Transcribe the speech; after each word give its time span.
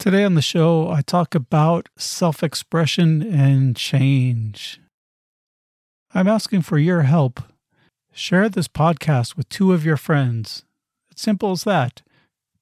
Today 0.00 0.24
on 0.24 0.32
the 0.32 0.40
show, 0.40 0.88
I 0.90 1.02
talk 1.02 1.34
about 1.34 1.90
self 1.94 2.42
expression 2.42 3.20
and 3.20 3.76
change. 3.76 4.80
I'm 6.14 6.26
asking 6.26 6.62
for 6.62 6.78
your 6.78 7.02
help. 7.02 7.40
Share 8.10 8.48
this 8.48 8.66
podcast 8.66 9.36
with 9.36 9.50
two 9.50 9.74
of 9.74 9.84
your 9.84 9.98
friends. 9.98 10.64
It's 11.10 11.20
simple 11.20 11.50
as 11.50 11.64
that. 11.64 12.00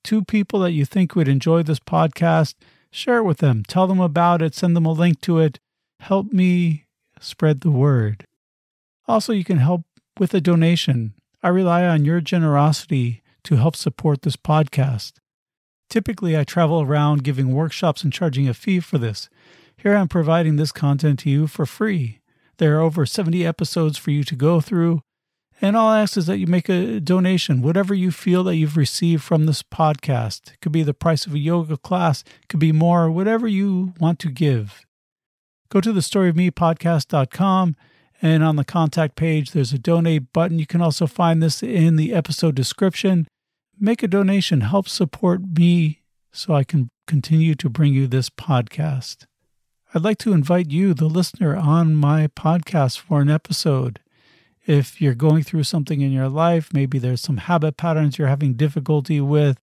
Two 0.03 0.25
people 0.25 0.59
that 0.59 0.73
you 0.73 0.85
think 0.85 1.15
would 1.15 1.29
enjoy 1.29 1.63
this 1.63 1.79
podcast, 1.79 2.55
share 2.91 3.19
it 3.19 3.23
with 3.25 3.39
them. 3.39 3.63
Tell 3.69 3.87
them 3.87 4.01
about 4.01 4.43
it, 4.43 4.57
send 4.57 4.75
them 4.75 4.85
a 4.85 4.91
link 4.91 5.21
to 5.21 5.39
it. 5.39 5.61
Help 6.01 6.33
me 6.33 6.87
spread 7.21 7.61
the 7.61 7.71
word. 7.71 8.25
Also, 9.07 9.33
you 9.33 9.45
can 9.45 9.59
help 9.59 9.83
with 10.19 10.35
a 10.35 10.41
donation. 10.41 11.15
I 11.41 11.51
rely 11.51 11.87
on 11.87 12.05
your 12.05 12.21
generosity 12.21 13.23
to 13.45 13.55
help 13.55 13.77
support 13.77 14.23
this 14.23 14.37
podcast. 14.37 15.13
Typically, 15.89 16.37
I 16.37 16.45
travel 16.45 16.83
around 16.83 17.25
giving 17.25 17.55
workshops 17.55 18.03
and 18.03 18.13
charging 18.13 18.49
a 18.49 18.55
fee 18.55 18.81
for 18.81 18.99
this. 18.99 19.29
Here 19.77 19.95
I'm 19.95 20.09
providing 20.09 20.57
this 20.57 20.73
content 20.73 21.21
to 21.21 21.31
you 21.31 21.47
for 21.47 21.65
free. 21.65 22.19
There 22.59 22.77
are 22.77 22.81
over 22.81 23.07
70 23.07 23.47
episodes 23.47 23.97
for 23.97 24.11
you 24.11 24.25
to 24.25 24.35
go 24.35 24.61
through, 24.61 25.03
and 25.61 25.77
all 25.77 25.89
I 25.89 26.01
ask 26.01 26.17
is 26.17 26.27
that 26.27 26.39
you 26.39 26.47
make 26.47 26.69
a 26.69 27.01
donation, 27.01 27.63
whatever 27.63 27.95
you 27.95 28.11
feel 28.11 28.45
that 28.45 28.57
you've 28.57 28.77
received 28.77 29.23
from 29.23 29.47
this 29.47 29.63
podcast. 29.63 30.53
It 30.53 30.61
could 30.61 30.73
be 30.73 30.83
the 30.83 30.95
price 30.95 31.27
of 31.27 31.35
a 31.35 31.39
yoga 31.39 31.77
class, 31.77 32.23
could 32.49 32.61
be 32.61 32.73
more, 32.73 33.11
whatever 33.11 33.49
you 33.49 33.95
want 33.99 34.19
to 34.21 34.31
give. 34.31 34.85
Go 35.71 35.81
to 35.81 35.93
the 35.93 36.01
storyofmepodcast.com 36.01 37.77
and 38.21 38.43
on 38.43 38.57
the 38.57 38.65
contact 38.65 39.17
page 39.17 39.53
there's 39.53 39.73
a 39.73 39.79
donate 39.79 40.33
button. 40.33 40.59
You 40.59 40.67
can 40.67 40.81
also 40.81 41.07
find 41.07 41.43
this 41.43 41.63
in 41.63 41.97
the 41.97 42.13
episode 42.13 42.55
description 42.55 43.27
make 43.81 44.03
a 44.03 44.09
donation, 44.09 44.63
help 44.63 44.89
support 44.89 45.41
me 45.57 46.03
so 46.33 46.55
I 46.55 46.65
can 46.65 46.91
continue 47.07 47.55
to 47.57 47.69
bring 47.69 47.95
you 47.95 48.07
this 48.07 48.31
podcast. 48.31 49.27
I'd 49.95 50.05
like 50.05 50.19
to 50.19 50.33
invite 50.33 50.71
you, 50.71 50.93
the 50.93 51.07
listener, 51.07 51.57
on 51.57 51.95
my 51.95 52.27
podcast 52.29 52.99
for 52.99 53.21
an 53.21 53.31
episode. 53.31 54.01
If 54.67 55.01
you're 55.01 55.15
going 55.15 55.43
through 55.45 55.65
something 55.65 56.03
in 56.03 56.13
your 56.13 56.29
life, 56.29 56.71
maybe 56.75 56.99
there's 56.99 57.23
some 57.23 57.39
habit 57.39 57.79
patterns 57.79 58.19
you're 58.19 58.29
having 58.29 58.53
difficulty 58.53 59.21
with, 59.21 59.59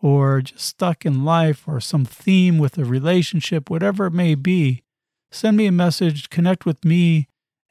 or 0.00 0.42
just 0.42 0.64
stuck 0.64 1.04
in 1.04 1.24
life, 1.24 1.66
or 1.66 1.80
some 1.80 2.04
theme 2.04 2.58
with 2.58 2.78
a 2.78 2.84
relationship, 2.84 3.68
whatever 3.68 4.06
it 4.06 4.12
may 4.12 4.36
be, 4.36 4.82
send 5.32 5.56
me 5.56 5.66
a 5.66 5.72
message, 5.72 6.30
connect 6.30 6.64
with 6.64 6.84
me, 6.84 7.26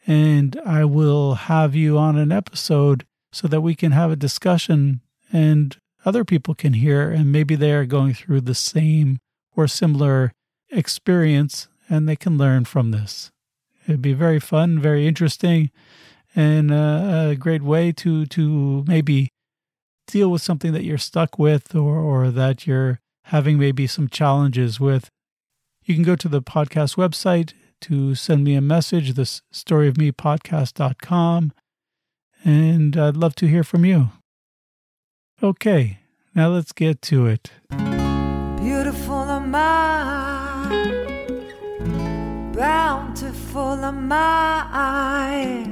and 0.05 0.59
I 0.66 0.83
will 0.83 1.36
have 1.36 1.73
you 1.75 1.97
on 1.97 2.17
an 2.17 2.33
episode 2.33 3.05
so 3.31 3.47
that 3.47 3.61
we 3.61 3.75
can 3.75 3.94
have 3.94 4.11
a 4.11 4.17
discussion 4.17 4.99
and 5.31 5.77
other 6.05 6.23
people 6.23 6.53
can 6.55 6.73
hear, 6.73 7.09
and 7.09 7.31
maybe 7.31 7.55
they 7.55 7.71
are 7.73 7.85
going 7.85 8.13
through 8.13 8.41
the 8.41 8.55
same 8.55 9.19
or 9.55 9.67
similar 9.67 10.33
experience 10.71 11.67
and 11.89 12.07
they 12.07 12.15
can 12.15 12.37
learn 12.37 12.65
from 12.65 12.91
this. 12.91 13.31
It'd 13.87 14.01
be 14.01 14.13
very 14.13 14.39
fun, 14.39 14.79
very 14.79 15.07
interesting, 15.07 15.69
and 16.35 16.71
a, 16.71 17.29
a 17.31 17.35
great 17.35 17.61
way 17.61 17.91
to 17.91 18.25
to 18.25 18.83
maybe 18.87 19.29
deal 20.07 20.31
with 20.31 20.41
something 20.41 20.73
that 20.73 20.83
you're 20.83 20.97
stuck 20.97 21.37
with 21.37 21.75
or 21.75 21.99
or 21.99 22.31
that 22.31 22.65
you're 22.65 22.99
having 23.25 23.59
maybe 23.59 23.85
some 23.87 24.07
challenges 24.07 24.79
with. 24.79 25.09
You 25.83 25.93
can 25.95 26.03
go 26.03 26.15
to 26.15 26.29
the 26.29 26.41
podcast 26.41 26.95
website 26.95 27.53
to 27.81 28.15
send 28.15 28.45
me 28.45 28.55
a 28.55 28.61
message, 28.61 29.13
this 29.13 29.41
storyofmepodcast.com, 29.53 31.51
and 32.45 32.97
I'd 32.97 33.17
love 33.17 33.35
to 33.35 33.47
hear 33.47 33.63
from 33.63 33.83
you. 33.83 34.11
Okay, 35.44 35.99
now 36.33 36.47
let's 36.47 36.72
get 36.72 37.02
to 37.02 37.25
it. 37.27 37.52
Beautiful 38.61 39.25
am 39.30 39.53
I, 39.53 40.69
bountiful 42.55 43.83
am 43.83 44.09
I, 44.09 45.69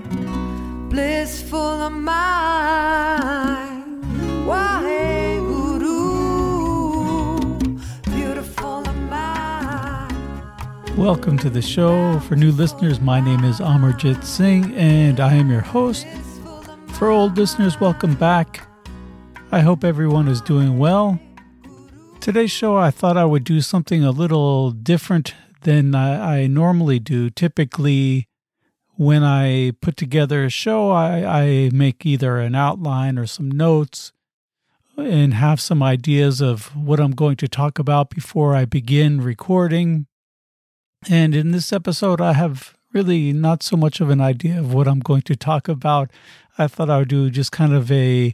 blissful 0.90 1.84
am 1.84 2.06
I. 2.10 3.82
Why, 4.44 5.40
beautiful 8.04 8.86
am 8.90 9.10
I. 9.14 10.14
Welcome 10.98 11.38
to 11.38 11.50
the 11.50 11.62
show. 11.62 12.20
For 12.20 12.36
new 12.36 12.52
listeners, 12.52 13.00
my 13.00 13.22
name 13.22 13.46
is 13.46 13.62
Amarjit 13.62 14.22
Singh 14.26 14.76
and 14.76 15.22
I 15.22 15.36
am 15.36 15.50
your 15.50 15.62
host. 15.62 16.06
For 16.90 17.08
old 17.08 17.38
listeners, 17.38 17.80
welcome 17.80 18.16
back. 18.16 18.68
I 19.54 19.60
hope 19.60 19.84
everyone 19.84 20.30
is 20.30 20.40
doing 20.40 20.78
well. 20.78 21.20
Today's 22.22 22.52
show, 22.52 22.78
I 22.78 22.90
thought 22.90 23.18
I 23.18 23.26
would 23.26 23.44
do 23.44 23.60
something 23.60 24.02
a 24.02 24.10
little 24.10 24.72
different 24.72 25.36
than 25.64 25.94
I, 25.94 26.44
I 26.44 26.48
normally 26.48 27.00
do. 27.00 27.30
Typically, 27.30 28.30
when 28.96 29.24
I 29.24 29.74
put 29.82 29.98
together 29.98 30.46
a 30.46 30.50
show, 30.50 30.92
I, 30.92 31.26
I 31.26 31.70
make 31.74 32.06
either 32.06 32.40
an 32.40 32.56
outline 32.56 33.18
or 33.18 33.28
some 33.28 33.52
notes 33.52 34.14
and 34.96 35.34
have 35.34 35.60
some 35.60 35.84
ideas 35.84 36.40
of 36.40 36.74
what 36.74 37.02
I'm 37.02 37.12
going 37.12 37.36
to 37.36 37.50
talk 37.50 37.78
about 37.78 38.10
before 38.10 38.56
I 38.56 38.64
begin 38.64 39.20
recording. 39.20 40.08
And 41.10 41.36
in 41.36 41.52
this 41.52 41.74
episode, 41.74 42.22
I 42.22 42.34
have 42.34 42.74
really 42.94 43.34
not 43.34 43.64
so 43.64 43.76
much 43.76 44.00
of 44.00 44.10
an 44.10 44.22
idea 44.22 44.60
of 44.60 44.74
what 44.74 44.88
I'm 44.88 45.02
going 45.02 45.24
to 45.24 45.36
talk 45.36 45.68
about. 45.68 46.10
I 46.58 46.68
thought 46.68 46.90
I 46.90 47.00
would 47.00 47.10
do 47.10 47.30
just 47.30 47.52
kind 47.52 47.74
of 47.74 47.92
a 47.92 48.34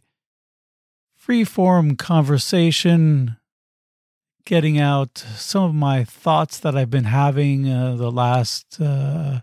free 1.27 1.43
form 1.43 1.97
conversation, 1.97 3.35
getting 4.45 4.79
out 4.79 5.17
some 5.35 5.61
of 5.61 5.75
my 5.75 6.01
thoughts 6.05 6.57
that 6.57 6.73
I've 6.73 6.89
been 6.89 7.03
having 7.03 7.69
uh, 7.69 7.97
the 7.97 8.09
last, 8.09 8.79
uh, 8.79 9.41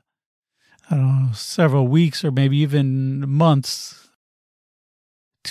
I 0.91 0.97
don't 0.97 1.27
know, 1.27 1.33
several 1.35 1.87
weeks 1.87 2.25
or 2.25 2.31
maybe 2.31 2.57
even 2.57 3.29
months 3.29 4.09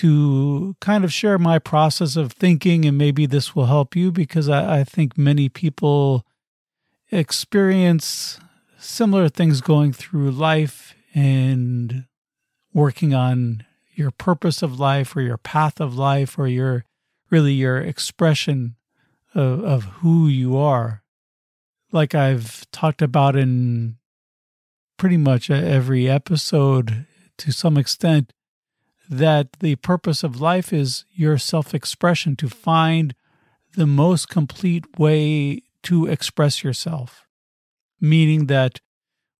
to 0.01 0.75
kind 0.81 1.03
of 1.03 1.13
share 1.13 1.37
my 1.37 1.59
process 1.59 2.15
of 2.15 2.31
thinking. 2.31 2.83
And 2.83 2.97
maybe 2.97 3.27
this 3.27 3.55
will 3.55 3.67
help 3.67 3.95
you 3.95 4.11
because 4.11 4.49
I, 4.49 4.79
I 4.79 4.83
think 4.83 5.15
many 5.15 5.49
people 5.49 6.25
experience 7.11 8.39
similar 8.79 9.29
things 9.29 9.61
going 9.61 9.93
through 9.93 10.31
life 10.31 10.95
and 11.13 12.05
working 12.73 13.13
on 13.13 13.65
your 13.95 14.11
purpose 14.11 14.61
of 14.61 14.79
life 14.79 15.15
or 15.15 15.21
your 15.21 15.37
path 15.37 15.79
of 15.79 15.95
life 15.95 16.37
or 16.37 16.47
your 16.47 16.85
really 17.29 17.53
your 17.53 17.77
expression 17.77 18.75
of, 19.33 19.63
of 19.63 19.83
who 20.01 20.27
you 20.27 20.57
are. 20.57 21.03
Like 21.91 22.15
I've 22.15 22.69
talked 22.71 23.01
about 23.01 23.35
in 23.35 23.97
pretty 24.97 25.17
much 25.17 25.49
every 25.49 26.09
episode 26.09 27.05
to 27.37 27.51
some 27.51 27.77
extent, 27.77 28.33
that 29.09 29.53
the 29.59 29.75
purpose 29.77 30.23
of 30.23 30.39
life 30.39 30.71
is 30.71 31.05
your 31.13 31.37
self 31.37 31.73
expression, 31.73 32.35
to 32.37 32.49
find 32.49 33.13
the 33.75 33.87
most 33.87 34.29
complete 34.29 34.85
way 34.97 35.61
to 35.83 36.05
express 36.05 36.63
yourself. 36.63 37.27
Meaning 37.99 38.47
that 38.47 38.79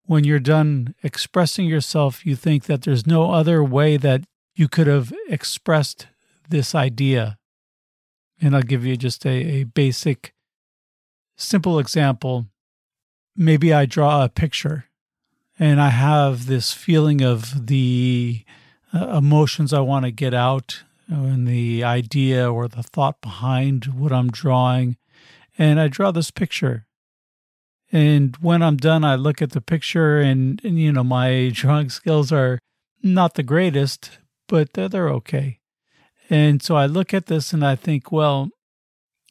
when 0.05 0.23
you're 0.23 0.39
done 0.39 0.95
expressing 1.01 1.65
yourself, 1.65 2.25
you 2.25 2.35
think 2.35 2.65
that 2.65 2.81
there's 2.81 3.07
no 3.07 3.31
other 3.31 3.63
way 3.63 3.97
that 3.97 4.23
you 4.55 4.67
could 4.67 4.87
have 4.87 5.13
expressed 5.27 6.07
this 6.49 6.75
idea. 6.75 7.37
And 8.41 8.55
I'll 8.55 8.61
give 8.61 8.85
you 8.85 8.97
just 8.97 9.25
a, 9.25 9.29
a 9.29 9.63
basic, 9.63 10.33
simple 11.35 11.79
example. 11.79 12.47
Maybe 13.35 13.73
I 13.73 13.85
draw 13.85 14.23
a 14.23 14.29
picture 14.29 14.85
and 15.59 15.79
I 15.79 15.89
have 15.89 16.45
this 16.45 16.73
feeling 16.73 17.21
of 17.21 17.67
the 17.67 18.43
uh, 18.93 19.17
emotions 19.17 19.73
I 19.73 19.79
want 19.79 20.05
to 20.05 20.11
get 20.11 20.33
out 20.33 20.83
and 21.07 21.47
the 21.47 21.83
idea 21.83 22.51
or 22.51 22.67
the 22.67 22.83
thought 22.83 23.21
behind 23.21 23.85
what 23.85 24.11
I'm 24.11 24.29
drawing. 24.29 24.97
And 25.57 25.79
I 25.79 25.87
draw 25.87 26.11
this 26.11 26.31
picture. 26.31 26.85
And 27.91 28.35
when 28.37 28.63
I'm 28.63 28.77
done, 28.77 29.03
I 29.03 29.15
look 29.15 29.41
at 29.41 29.51
the 29.51 29.61
picture 29.61 30.19
and, 30.19 30.59
and 30.63 30.79
you 30.79 30.91
know, 30.91 31.03
my 31.03 31.49
drawing 31.53 31.89
skills 31.89 32.31
are 32.31 32.59
not 33.03 33.35
the 33.35 33.43
greatest, 33.43 34.17
but 34.53 34.71
they're 34.73 35.09
okay. 35.09 35.57
And 36.29 36.61
so 36.61 36.75
I 36.75 36.85
look 36.85 37.11
at 37.11 37.25
this 37.25 37.53
and 37.53 37.65
I 37.65 37.75
think, 37.75 38.11
well, 38.11 38.49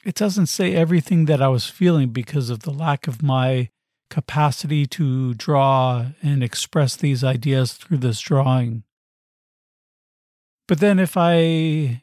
it 0.05 0.17
doesn't 0.17 0.49
say 0.49 0.75
everything 0.75 1.27
that 1.27 1.41
I 1.41 1.47
was 1.47 1.71
feeling 1.71 2.09
because 2.09 2.51
of 2.51 2.65
the 2.65 2.73
lack 2.73 3.07
of 3.07 3.23
my 3.23 3.69
capacity 4.11 4.85
to 4.87 5.35
draw 5.35 6.07
and 6.25 6.43
express 6.43 6.97
these 6.97 7.23
ideas 7.23 7.75
through 7.75 7.99
this 7.99 8.19
drawing. 8.19 8.83
But 10.67 10.81
then 10.81 10.99
if 10.99 11.17
I 11.17 12.03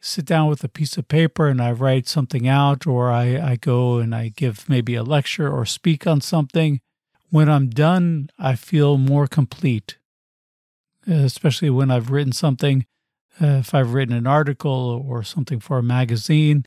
sit 0.00 0.24
down 0.24 0.48
with 0.48 0.64
a 0.64 0.68
piece 0.68 0.96
of 0.96 1.06
paper 1.06 1.48
and 1.48 1.60
I 1.60 1.70
write 1.70 2.08
something 2.08 2.48
out, 2.48 2.86
or 2.86 3.10
I, 3.10 3.38
I 3.38 3.56
go 3.56 3.98
and 3.98 4.14
I 4.14 4.32
give 4.34 4.70
maybe 4.70 4.94
a 4.94 5.02
lecture 5.02 5.52
or 5.52 5.66
speak 5.66 6.06
on 6.06 6.22
something, 6.22 6.80
when 7.28 7.50
I'm 7.50 7.68
done, 7.68 8.30
I 8.38 8.54
feel 8.54 8.96
more 8.96 9.26
complete 9.26 9.98
especially 11.06 11.70
when 11.70 11.90
I've 11.90 12.10
written 12.10 12.32
something, 12.32 12.86
uh, 13.40 13.58
if 13.60 13.74
I've 13.74 13.94
written 13.94 14.14
an 14.14 14.26
article 14.26 15.04
or 15.06 15.22
something 15.22 15.60
for 15.60 15.78
a 15.78 15.82
magazine. 15.82 16.64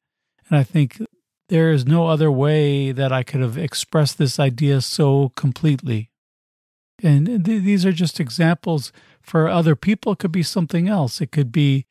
And 0.49 0.57
I 0.57 0.63
think 0.63 1.01
there 1.49 1.71
is 1.71 1.85
no 1.85 2.07
other 2.07 2.31
way 2.31 2.91
that 2.91 3.11
I 3.11 3.23
could 3.23 3.41
have 3.41 3.57
expressed 3.57 4.17
this 4.17 4.39
idea 4.39 4.81
so 4.81 5.29
completely. 5.35 6.11
And 7.01 7.45
th- 7.45 7.63
these 7.63 7.85
are 7.85 7.91
just 7.91 8.19
examples. 8.19 8.91
For 9.21 9.47
other 9.47 9.75
people, 9.75 10.13
it 10.13 10.19
could 10.19 10.31
be 10.31 10.43
something 10.43 10.87
else. 10.87 11.21
It 11.21 11.31
could 11.31 11.51
be 11.51 11.85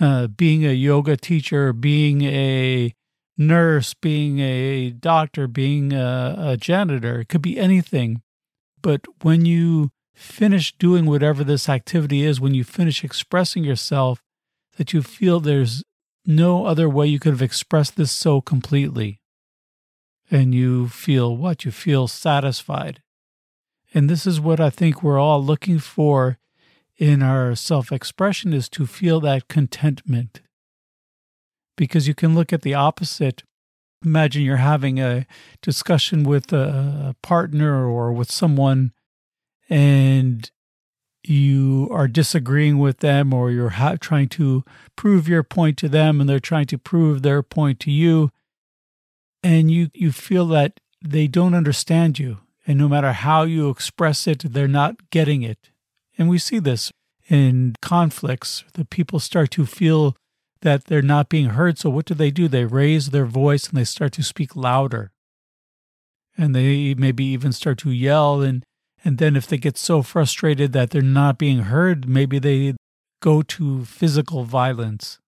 uh, 0.00 0.28
being 0.28 0.64
a 0.64 0.72
yoga 0.72 1.16
teacher, 1.16 1.72
being 1.72 2.22
a 2.22 2.94
nurse, 3.36 3.94
being 3.94 4.38
a 4.38 4.90
doctor, 4.90 5.46
being 5.48 5.92
a, 5.92 6.34
a 6.38 6.56
janitor. 6.56 7.20
It 7.20 7.28
could 7.28 7.42
be 7.42 7.58
anything. 7.58 8.22
But 8.82 9.02
when 9.22 9.44
you 9.44 9.90
finish 10.20 10.76
doing 10.76 11.06
whatever 11.06 11.42
this 11.42 11.68
activity 11.68 12.22
is, 12.22 12.40
when 12.40 12.54
you 12.54 12.64
finish 12.64 13.02
expressing 13.02 13.64
yourself, 13.64 14.22
that 14.76 14.92
you 14.92 15.02
feel 15.02 15.40
there's 15.40 15.82
no 16.26 16.66
other 16.66 16.88
way 16.88 17.06
you 17.06 17.18
could 17.18 17.32
have 17.32 17.42
expressed 17.42 17.96
this 17.96 18.12
so 18.12 18.40
completely. 18.40 19.20
And 20.30 20.54
you 20.54 20.88
feel 20.88 21.36
what? 21.36 21.64
You 21.64 21.70
feel 21.70 22.06
satisfied. 22.06 23.02
And 23.92 24.08
this 24.08 24.26
is 24.26 24.40
what 24.40 24.60
I 24.60 24.70
think 24.70 25.02
we're 25.02 25.18
all 25.18 25.42
looking 25.42 25.78
for 25.78 26.38
in 26.96 27.22
our 27.22 27.54
self 27.54 27.90
expression 27.90 28.52
is 28.52 28.68
to 28.70 28.86
feel 28.86 29.20
that 29.20 29.48
contentment. 29.48 30.42
Because 31.76 32.06
you 32.06 32.14
can 32.14 32.34
look 32.34 32.52
at 32.52 32.62
the 32.62 32.74
opposite. 32.74 33.42
Imagine 34.04 34.42
you're 34.42 34.56
having 34.56 35.00
a 35.00 35.26
discussion 35.62 36.24
with 36.24 36.52
a 36.52 37.16
partner 37.22 37.86
or 37.86 38.12
with 38.12 38.30
someone, 38.30 38.92
and 39.70 40.50
you 41.22 41.88
are 41.90 42.08
disagreeing 42.08 42.78
with 42.78 42.98
them, 42.98 43.32
or 43.32 43.50
you're 43.50 43.70
ha- 43.70 43.96
trying 44.00 44.28
to 44.30 44.64
prove 44.96 45.28
your 45.28 45.42
point 45.42 45.78
to 45.78 45.88
them, 45.88 46.20
and 46.20 46.28
they're 46.28 46.40
trying 46.40 46.66
to 46.66 46.78
prove 46.78 47.22
their 47.22 47.42
point 47.42 47.80
to 47.80 47.90
you. 47.90 48.30
And 49.42 49.70
you, 49.70 49.88
you 49.94 50.12
feel 50.12 50.46
that 50.48 50.80
they 51.02 51.26
don't 51.26 51.54
understand 51.54 52.18
you. 52.18 52.38
And 52.66 52.78
no 52.78 52.88
matter 52.88 53.12
how 53.12 53.42
you 53.42 53.70
express 53.70 54.26
it, 54.26 54.52
they're 54.52 54.68
not 54.68 55.10
getting 55.10 55.42
it. 55.42 55.70
And 56.18 56.28
we 56.28 56.38
see 56.38 56.58
this 56.58 56.92
in 57.28 57.74
conflicts. 57.80 58.64
The 58.74 58.84
people 58.84 59.18
start 59.18 59.50
to 59.52 59.64
feel 59.64 60.16
that 60.62 60.84
they're 60.84 61.00
not 61.00 61.30
being 61.30 61.50
heard. 61.50 61.78
So 61.78 61.88
what 61.88 62.04
do 62.04 62.14
they 62.14 62.30
do? 62.30 62.48
They 62.48 62.66
raise 62.66 63.10
their 63.10 63.24
voice 63.24 63.68
and 63.68 63.78
they 63.78 63.84
start 63.84 64.12
to 64.12 64.22
speak 64.22 64.54
louder. 64.54 65.10
And 66.36 66.54
they 66.54 66.94
maybe 66.94 67.24
even 67.24 67.52
start 67.52 67.78
to 67.78 67.90
yell. 67.90 68.42
And, 68.42 68.64
and 69.04 69.18
then 69.18 69.36
if 69.36 69.46
they 69.46 69.58
get 69.58 69.78
so 69.78 70.02
frustrated 70.02 70.72
that 70.72 70.90
they're 70.90 71.02
not 71.02 71.38
being 71.38 71.60
heard, 71.60 72.08
maybe 72.08 72.38
they 72.38 72.74
go 73.20 73.42
to 73.42 73.84
physical 73.84 74.44
violence. 74.44 75.18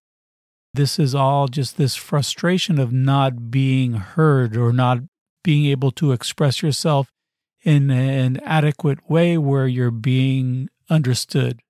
This 0.75 0.99
is 0.99 1.15
all 1.15 1.49
just 1.49 1.77
this 1.77 1.97
frustration 1.97 2.79
of 2.79 2.93
not 2.93 3.51
being 3.51 3.95
heard 3.95 4.57
or 4.57 4.73
not 4.73 5.01
being 5.45 5.67
able 5.67 5.91
to 5.93 6.13
express 6.13 6.63
yourself 6.63 7.11
in 7.63 7.91
an 7.91 8.39
adequate 8.45 9.09
way 9.09 9.39
where 9.39 9.67
you're 9.67 9.91
being 9.91 10.69
understood, 10.89 11.61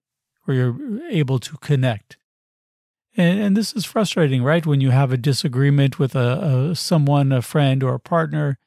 where 0.44 0.56
you're 0.56 1.00
able 1.08 1.38
to 1.38 1.56
connect. 1.58 2.16
And, 3.16 3.40
and 3.40 3.56
this 3.56 3.75
is 3.75 3.84
frustrating, 3.84 4.43
right? 4.43 4.64
When 4.64 4.81
you 4.81 4.90
have 4.90 5.12
a 5.12 5.16
disagreement 5.16 5.99
with 5.99 6.14
a, 6.14 6.70
a 6.70 6.76
someone, 6.76 7.32
a 7.32 7.43
friend 7.43 7.82
or 7.82 7.94
a 7.94 8.00
partner, 8.00 8.58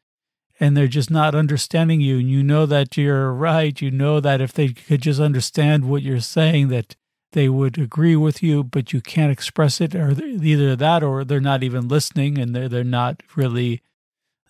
and 0.59 0.75
they're 0.75 0.87
just 0.87 1.11
not 1.11 1.35
understanding 1.35 2.01
you, 2.01 2.19
and 2.19 2.29
you 2.29 2.43
know 2.43 2.65
that 2.65 2.97
you're 2.97 3.33
right. 3.33 3.79
You 3.81 3.91
know 3.91 4.19
that 4.19 4.41
if 4.41 4.53
they 4.53 4.69
could 4.69 5.01
just 5.01 5.19
understand 5.19 5.85
what 5.85 6.01
you're 6.01 6.19
saying, 6.19 6.69
that 6.69 6.95
they 7.33 7.49
would 7.49 7.77
agree 7.77 8.15
with 8.15 8.41
you, 8.41 8.63
but 8.63 8.93
you 8.93 9.01
can't 9.01 9.31
express 9.31 9.81
it, 9.81 9.93
or 9.93 10.11
either 10.11 10.75
that, 10.75 11.03
or 11.03 11.23
they're 11.23 11.41
not 11.41 11.63
even 11.63 11.87
listening, 11.87 12.37
and 12.37 12.55
they're 12.55 12.69
they're 12.69 12.83
not 12.83 13.21
really 13.35 13.81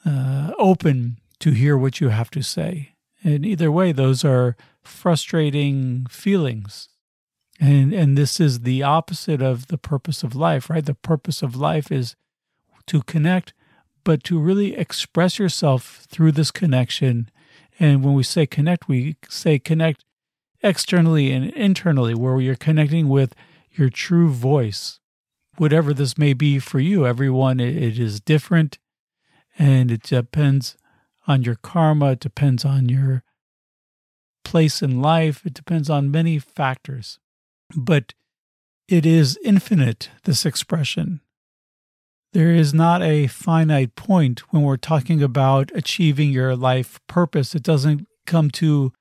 uh, 0.05 0.51
open 0.57 1.17
to 1.39 1.51
hear 1.51 1.77
what 1.77 1.99
you 1.99 2.09
have 2.09 2.29
to 2.31 2.41
say. 2.41 2.93
And 3.23 3.45
either 3.45 3.71
way, 3.71 3.91
those 3.91 4.23
are 4.23 4.55
frustrating 4.83 6.05
feelings. 6.09 6.89
And, 7.59 7.93
and 7.93 8.17
this 8.17 8.39
is 8.39 8.61
the 8.61 8.83
opposite 8.83 9.41
of 9.41 9.67
the 9.67 9.77
purpose 9.77 10.23
of 10.23 10.35
life, 10.35 10.69
right? 10.69 10.85
The 10.85 10.93
purpose 10.93 11.41
of 11.41 11.55
life 11.55 11.91
is 11.91 12.15
to 12.87 13.01
connect, 13.01 13.53
but 14.05 14.23
to 14.23 14.39
really 14.39 14.77
express 14.77 15.37
yourself 15.37 16.05
through 16.09 16.31
this 16.31 16.51
connection. 16.51 17.29
And 17.77 18.01
when 18.03 18.13
we 18.13 18.23
say 18.23 18.45
connect, 18.45 18.87
we 18.87 19.17
say 19.27 19.59
connect 19.59 20.05
externally 20.63 21.33
and 21.33 21.51
internally, 21.51 22.13
where 22.13 22.39
you're 22.39 22.55
connecting 22.55 23.09
with 23.09 23.35
your 23.71 23.89
true 23.89 24.29
voice, 24.29 25.01
whatever 25.57 25.93
this 25.93 26.17
may 26.17 26.31
be 26.33 26.59
for 26.59 26.79
you. 26.79 27.05
Everyone, 27.05 27.59
it 27.59 27.99
is 27.99 28.21
different 28.21 28.79
and 29.59 29.91
it 29.91 30.03
depends 30.03 30.77
on 31.27 31.43
your 31.43 31.55
karma, 31.55 32.11
it 32.11 32.19
depends 32.19 32.63
on 32.63 32.87
your 32.87 33.23
place 34.43 34.81
in 34.81 35.01
life, 35.01 35.45
it 35.45 35.53
depends 35.53 35.89
on 35.89 36.11
many 36.11 36.39
factors. 36.39 37.19
But 37.75 38.13
it 38.87 39.05
is 39.05 39.39
infinite, 39.43 40.09
this 40.23 40.45
expression. 40.45 41.21
There 42.35 42.53
is 42.53 42.73
not 42.73 43.01
a 43.01 43.27
finite 43.27 43.95
point 43.95 44.41
when 44.51 44.61
we're 44.61 44.75
talking 44.75 45.23
about 45.23 45.71
achieving 45.73 46.31
your 46.31 46.53
life 46.53 46.99
purpose. 47.07 47.55
It 47.55 47.63
doesn't 47.63 48.09
come 48.25 48.51
to 48.51 48.91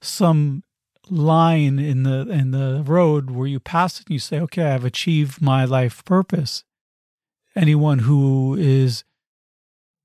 some 0.00 0.62
line 1.10 1.80
in 1.80 2.04
the 2.04 2.20
in 2.28 2.52
the 2.52 2.84
road 2.86 3.32
where 3.32 3.48
you 3.48 3.58
pass 3.58 3.98
it 3.98 4.06
and 4.06 4.12
you 4.12 4.20
say, 4.20 4.38
"Okay, 4.38 4.70
I've 4.70 4.84
achieved 4.84 5.42
my 5.42 5.64
life 5.64 6.04
purpose." 6.04 6.62
Anyone 7.56 7.98
who 8.06 8.54
is 8.54 9.02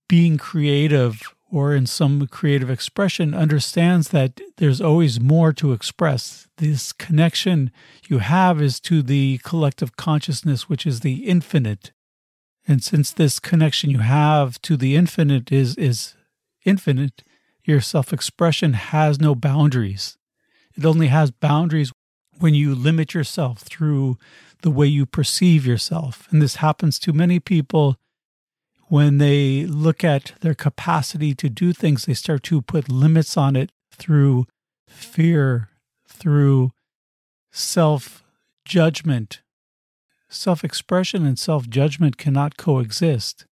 being 0.07 0.39
creative 0.39 1.35
or 1.51 1.75
in 1.75 1.85
some 1.85 2.25
creative 2.25 2.71
expression 2.71 3.35
understands 3.35 4.09
that 4.09 4.41
there's 4.57 4.81
always 4.81 5.19
more 5.19 5.53
to 5.53 5.73
express. 5.73 6.47
This 6.57 6.91
connection 6.91 7.69
you 8.07 8.17
have 8.17 8.59
is 8.59 8.79
to 8.79 9.03
the 9.03 9.39
collective 9.43 9.95
consciousness, 9.95 10.67
which 10.67 10.87
is 10.87 11.01
the 11.01 11.27
infinite. 11.27 11.91
And 12.69 12.83
since 12.83 13.11
this 13.11 13.39
connection 13.39 13.89
you 13.89 13.97
have 13.97 14.61
to 14.61 14.77
the 14.77 14.95
infinite 14.95 15.51
is, 15.51 15.75
is 15.75 16.13
infinite, 16.63 17.23
your 17.63 17.81
self 17.81 18.13
expression 18.13 18.73
has 18.73 19.19
no 19.19 19.33
boundaries. 19.33 20.19
It 20.77 20.85
only 20.85 21.07
has 21.07 21.31
boundaries 21.31 21.91
when 22.37 22.53
you 22.53 22.75
limit 22.75 23.15
yourself 23.15 23.61
through 23.61 24.19
the 24.61 24.69
way 24.69 24.85
you 24.85 25.07
perceive 25.07 25.65
yourself. 25.65 26.27
And 26.29 26.43
this 26.43 26.57
happens 26.57 26.99
to 26.99 27.11
many 27.11 27.39
people 27.39 27.97
when 28.87 29.17
they 29.17 29.65
look 29.65 30.03
at 30.03 30.33
their 30.41 30.53
capacity 30.53 31.33
to 31.33 31.49
do 31.49 31.73
things, 31.73 32.05
they 32.05 32.13
start 32.13 32.43
to 32.43 32.61
put 32.61 32.87
limits 32.87 33.35
on 33.35 33.55
it 33.55 33.71
through 33.91 34.45
fear, 34.87 35.69
through 36.07 36.69
self 37.51 38.23
judgment. 38.63 39.41
Self 40.29 40.63
expression 40.63 41.25
and 41.25 41.39
self 41.39 41.67
judgment 41.67 42.17
cannot 42.17 42.57
coexist. 42.57 43.45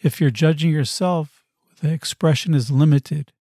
If 0.00 0.20
you're 0.20 0.30
judging 0.30 0.70
yourself, 0.70 1.44
the 1.80 1.92
expression 1.92 2.54
is 2.54 2.70
limited. 2.70 3.32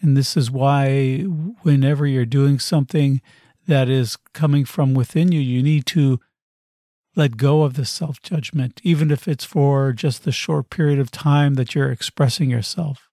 And 0.00 0.16
this 0.16 0.36
is 0.36 0.50
why, 0.50 1.20
whenever 1.62 2.06
you're 2.06 2.24
doing 2.24 2.58
something 2.58 3.20
that 3.66 3.88
is 3.88 4.16
coming 4.32 4.64
from 4.64 4.94
within 4.94 5.32
you, 5.32 5.40
you 5.40 5.62
need 5.62 5.86
to 5.86 6.20
let 7.16 7.36
go 7.36 7.62
of 7.62 7.74
the 7.74 7.86
self 7.86 8.22
judgment, 8.22 8.80
even 8.84 9.10
if 9.10 9.26
it's 9.26 9.44
for 9.44 9.92
just 9.92 10.24
the 10.24 10.32
short 10.32 10.70
period 10.70 11.00
of 11.00 11.10
time 11.10 11.54
that 11.54 11.74
you're 11.74 11.90
expressing 11.90 12.50
yourself. 12.50 13.08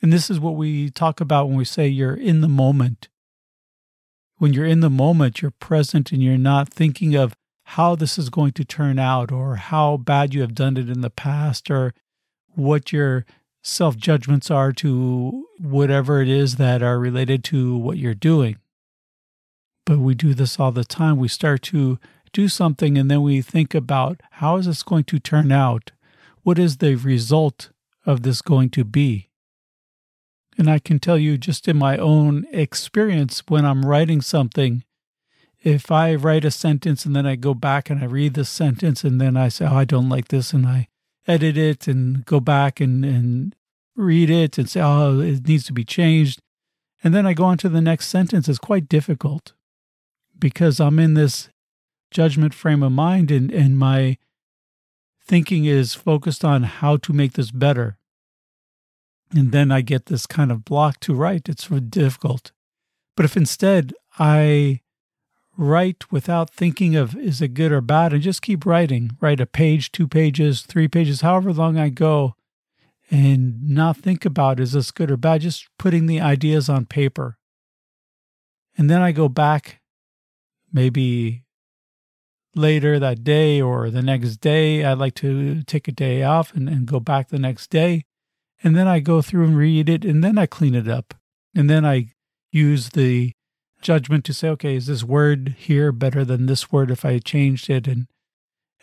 And 0.00 0.12
this 0.12 0.30
is 0.30 0.40
what 0.40 0.54
we 0.54 0.90
talk 0.90 1.20
about 1.20 1.48
when 1.48 1.56
we 1.56 1.64
say 1.64 1.88
you're 1.88 2.14
in 2.14 2.40
the 2.40 2.48
moment. 2.48 3.08
When 4.38 4.52
you're 4.52 4.66
in 4.66 4.80
the 4.80 4.90
moment, 4.90 5.40
you're 5.40 5.50
present 5.50 6.12
and 6.12 6.22
you're 6.22 6.36
not 6.36 6.68
thinking 6.68 7.14
of 7.14 7.34
how 7.64 7.94
this 7.96 8.18
is 8.18 8.28
going 8.28 8.52
to 8.52 8.64
turn 8.64 8.98
out 8.98 9.32
or 9.32 9.56
how 9.56 9.96
bad 9.96 10.34
you 10.34 10.42
have 10.42 10.54
done 10.54 10.76
it 10.76 10.90
in 10.90 11.00
the 11.00 11.10
past 11.10 11.70
or 11.70 11.94
what 12.54 12.92
your 12.92 13.24
self 13.62 13.96
judgments 13.96 14.50
are 14.50 14.72
to 14.72 15.46
whatever 15.58 16.20
it 16.20 16.28
is 16.28 16.56
that 16.56 16.82
are 16.82 16.98
related 16.98 17.42
to 17.44 17.76
what 17.76 17.98
you're 17.98 18.14
doing. 18.14 18.58
But 19.84 19.98
we 19.98 20.14
do 20.14 20.34
this 20.34 20.60
all 20.60 20.72
the 20.72 20.84
time. 20.84 21.16
We 21.16 21.28
start 21.28 21.62
to 21.62 21.98
do 22.32 22.48
something 22.48 22.98
and 22.98 23.10
then 23.10 23.22
we 23.22 23.40
think 23.40 23.74
about 23.74 24.20
how 24.32 24.58
is 24.58 24.66
this 24.66 24.82
going 24.82 25.04
to 25.04 25.18
turn 25.18 25.50
out? 25.50 25.92
What 26.42 26.58
is 26.58 26.76
the 26.76 26.94
result 26.96 27.70
of 28.04 28.22
this 28.22 28.42
going 28.42 28.70
to 28.70 28.84
be? 28.84 29.25
And 30.58 30.70
I 30.70 30.78
can 30.78 30.98
tell 30.98 31.18
you 31.18 31.36
just 31.36 31.68
in 31.68 31.76
my 31.76 31.98
own 31.98 32.46
experience 32.50 33.42
when 33.48 33.64
I'm 33.64 33.84
writing 33.84 34.22
something, 34.22 34.84
if 35.62 35.90
I 35.90 36.14
write 36.14 36.44
a 36.44 36.50
sentence 36.50 37.04
and 37.04 37.14
then 37.14 37.26
I 37.26 37.36
go 37.36 37.52
back 37.52 37.90
and 37.90 38.00
I 38.00 38.06
read 38.06 38.34
the 38.34 38.44
sentence 38.44 39.04
and 39.04 39.20
then 39.20 39.36
I 39.36 39.48
say, 39.48 39.66
oh, 39.66 39.74
I 39.74 39.84
don't 39.84 40.08
like 40.08 40.28
this, 40.28 40.52
and 40.52 40.66
I 40.66 40.88
edit 41.26 41.58
it 41.58 41.88
and 41.88 42.24
go 42.24 42.40
back 42.40 42.80
and, 42.80 43.04
and 43.04 43.54
read 43.96 44.30
it 44.30 44.58
and 44.58 44.70
say, 44.70 44.80
oh, 44.80 45.20
it 45.20 45.46
needs 45.46 45.64
to 45.64 45.72
be 45.72 45.84
changed. 45.84 46.40
And 47.02 47.14
then 47.14 47.26
I 47.26 47.34
go 47.34 47.44
on 47.44 47.58
to 47.58 47.68
the 47.68 47.80
next 47.80 48.08
sentence, 48.08 48.48
it's 48.48 48.58
quite 48.58 48.88
difficult 48.88 49.52
because 50.38 50.80
I'm 50.80 50.98
in 50.98 51.14
this 51.14 51.48
judgment 52.10 52.54
frame 52.54 52.82
of 52.82 52.92
mind 52.92 53.30
and, 53.30 53.50
and 53.50 53.76
my 53.76 54.18
thinking 55.20 55.64
is 55.64 55.94
focused 55.94 56.44
on 56.44 56.62
how 56.62 56.96
to 56.98 57.12
make 57.12 57.32
this 57.32 57.50
better. 57.50 57.98
And 59.32 59.52
then 59.52 59.72
I 59.72 59.80
get 59.80 60.06
this 60.06 60.26
kind 60.26 60.52
of 60.52 60.64
block 60.64 61.00
to 61.00 61.14
write. 61.14 61.48
It's 61.48 61.66
difficult. 61.66 62.52
But 63.16 63.24
if 63.24 63.36
instead 63.36 63.92
I 64.18 64.80
write 65.56 66.12
without 66.12 66.50
thinking 66.50 66.96
of 66.96 67.16
is 67.16 67.40
it 67.40 67.54
good 67.54 67.72
or 67.72 67.80
bad 67.80 68.12
and 68.12 68.22
just 68.22 68.42
keep 68.42 68.66
writing, 68.66 69.16
write 69.20 69.40
a 69.40 69.46
page, 69.46 69.90
two 69.90 70.06
pages, 70.06 70.62
three 70.62 70.86
pages, 70.86 71.22
however 71.22 71.52
long 71.52 71.78
I 71.78 71.88
go, 71.88 72.34
and 73.10 73.68
not 73.68 73.96
think 73.96 74.24
about 74.24 74.60
is 74.60 74.72
this 74.72 74.90
good 74.90 75.10
or 75.10 75.16
bad, 75.16 75.40
just 75.40 75.66
putting 75.78 76.06
the 76.06 76.20
ideas 76.20 76.68
on 76.68 76.86
paper. 76.86 77.38
And 78.76 78.90
then 78.90 79.00
I 79.00 79.12
go 79.12 79.28
back 79.28 79.80
maybe 80.72 81.44
later 82.54 82.98
that 82.98 83.24
day 83.24 83.60
or 83.60 83.90
the 83.90 84.02
next 84.02 84.38
day. 84.38 84.84
I'd 84.84 84.98
like 84.98 85.14
to 85.16 85.62
take 85.62 85.88
a 85.88 85.92
day 85.92 86.22
off 86.22 86.54
and, 86.54 86.68
and 86.68 86.86
go 86.86 87.00
back 87.00 87.28
the 87.28 87.38
next 87.38 87.70
day. 87.70 88.04
And 88.62 88.74
then 88.76 88.88
I 88.88 89.00
go 89.00 89.22
through 89.22 89.44
and 89.44 89.56
read 89.56 89.88
it 89.88 90.04
and 90.04 90.24
then 90.24 90.38
I 90.38 90.46
clean 90.46 90.74
it 90.74 90.88
up. 90.88 91.14
And 91.54 91.68
then 91.68 91.84
I 91.84 92.12
use 92.52 92.90
the 92.90 93.32
judgment 93.80 94.24
to 94.24 94.34
say, 94.34 94.48
okay, 94.50 94.76
is 94.76 94.86
this 94.86 95.04
word 95.04 95.54
here 95.58 95.92
better 95.92 96.24
than 96.24 96.46
this 96.46 96.72
word 96.72 96.90
if 96.90 97.04
I 97.04 97.18
changed 97.18 97.70
it? 97.70 97.86
And 97.86 98.06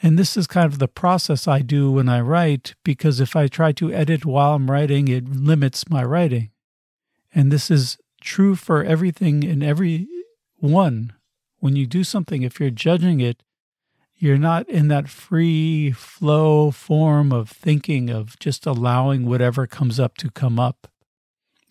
and 0.01 0.19
this 0.19 0.35
is 0.35 0.47
kind 0.47 0.65
of 0.65 0.79
the 0.79 0.89
process 0.89 1.47
I 1.47 1.61
do 1.61 1.89
when 1.91 2.09
I 2.09 2.19
write, 2.19 2.75
because 2.83 3.21
if 3.21 3.37
I 3.37 3.47
try 3.47 3.71
to 3.73 3.93
edit 3.93 4.25
while 4.25 4.55
I'm 4.55 4.69
writing, 4.69 5.07
it 5.07 5.29
limits 5.29 5.89
my 5.89 6.03
writing. 6.03 6.51
And 7.33 7.51
this 7.51 7.71
is 7.71 7.97
true 8.19 8.55
for 8.55 8.83
everything 8.83 9.45
and 9.45 9.63
every 9.63 10.07
one. 10.59 11.13
When 11.59 11.77
you 11.77 11.87
do 11.87 12.03
something, 12.03 12.41
if 12.41 12.59
you're 12.59 12.69
judging 12.69 13.21
it, 13.21 13.41
you're 14.23 14.37
not 14.37 14.69
in 14.69 14.87
that 14.87 15.09
free 15.09 15.91
flow 15.91 16.71
form 16.71 17.33
of 17.33 17.49
thinking 17.49 18.09
of 18.09 18.39
just 18.39 18.65
allowing 18.65 19.25
whatever 19.25 19.67
comes 19.67 19.99
up 19.99 20.15
to 20.15 20.31
come 20.31 20.57
up. 20.57 20.87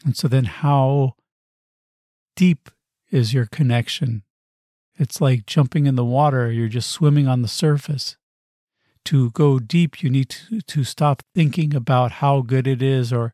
And 0.04 0.14
so 0.14 0.28
then 0.28 0.44
how 0.44 1.14
deep 2.36 2.68
is 3.10 3.32
your 3.32 3.46
connection? 3.46 4.22
It's 4.98 5.18
like 5.18 5.46
jumping 5.46 5.86
in 5.86 5.94
the 5.94 6.04
water, 6.04 6.52
you're 6.52 6.68
just 6.68 6.90
swimming 6.90 7.26
on 7.26 7.40
the 7.40 7.48
surface. 7.48 8.18
To 9.06 9.30
go 9.30 9.58
deep, 9.58 10.02
you 10.02 10.10
need 10.10 10.28
to, 10.28 10.60
to 10.60 10.84
stop 10.84 11.22
thinking 11.34 11.74
about 11.74 12.12
how 12.12 12.42
good 12.42 12.66
it 12.66 12.82
is, 12.82 13.14
or 13.14 13.32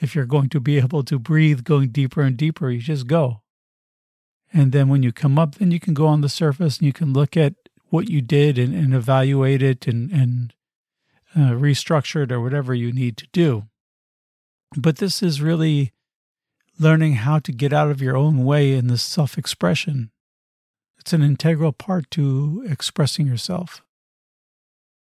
if 0.00 0.14
you're 0.14 0.24
going 0.24 0.50
to 0.50 0.60
be 0.60 0.78
able 0.78 1.02
to 1.02 1.18
breathe 1.18 1.64
going 1.64 1.88
deeper 1.88 2.22
and 2.22 2.36
deeper, 2.36 2.70
you 2.70 2.78
just 2.78 3.08
go. 3.08 3.42
And 4.52 4.70
then 4.70 4.88
when 4.88 5.02
you 5.02 5.10
come 5.10 5.36
up, 5.36 5.56
then 5.56 5.72
you 5.72 5.80
can 5.80 5.94
go 5.94 6.06
on 6.06 6.20
the 6.20 6.28
surface 6.28 6.78
and 6.78 6.86
you 6.86 6.92
can 6.92 7.12
look 7.12 7.36
at 7.36 7.54
what 7.92 8.08
you 8.08 8.22
did 8.22 8.56
and, 8.56 8.74
and 8.74 8.94
evaluate 8.94 9.60
it 9.60 9.86
and, 9.86 10.10
and 10.10 10.54
uh, 11.36 11.50
restructure 11.50 12.22
it 12.22 12.32
or 12.32 12.40
whatever 12.40 12.72
you 12.72 12.90
need 12.90 13.18
to 13.18 13.26
do. 13.32 13.64
But 14.74 14.96
this 14.96 15.22
is 15.22 15.42
really 15.42 15.92
learning 16.78 17.16
how 17.16 17.38
to 17.40 17.52
get 17.52 17.70
out 17.70 17.90
of 17.90 18.00
your 18.00 18.16
own 18.16 18.46
way 18.46 18.72
in 18.72 18.86
this 18.86 19.02
self 19.02 19.36
expression. 19.36 20.10
It's 20.98 21.12
an 21.12 21.20
integral 21.20 21.72
part 21.72 22.10
to 22.12 22.66
expressing 22.66 23.26
yourself. 23.26 23.82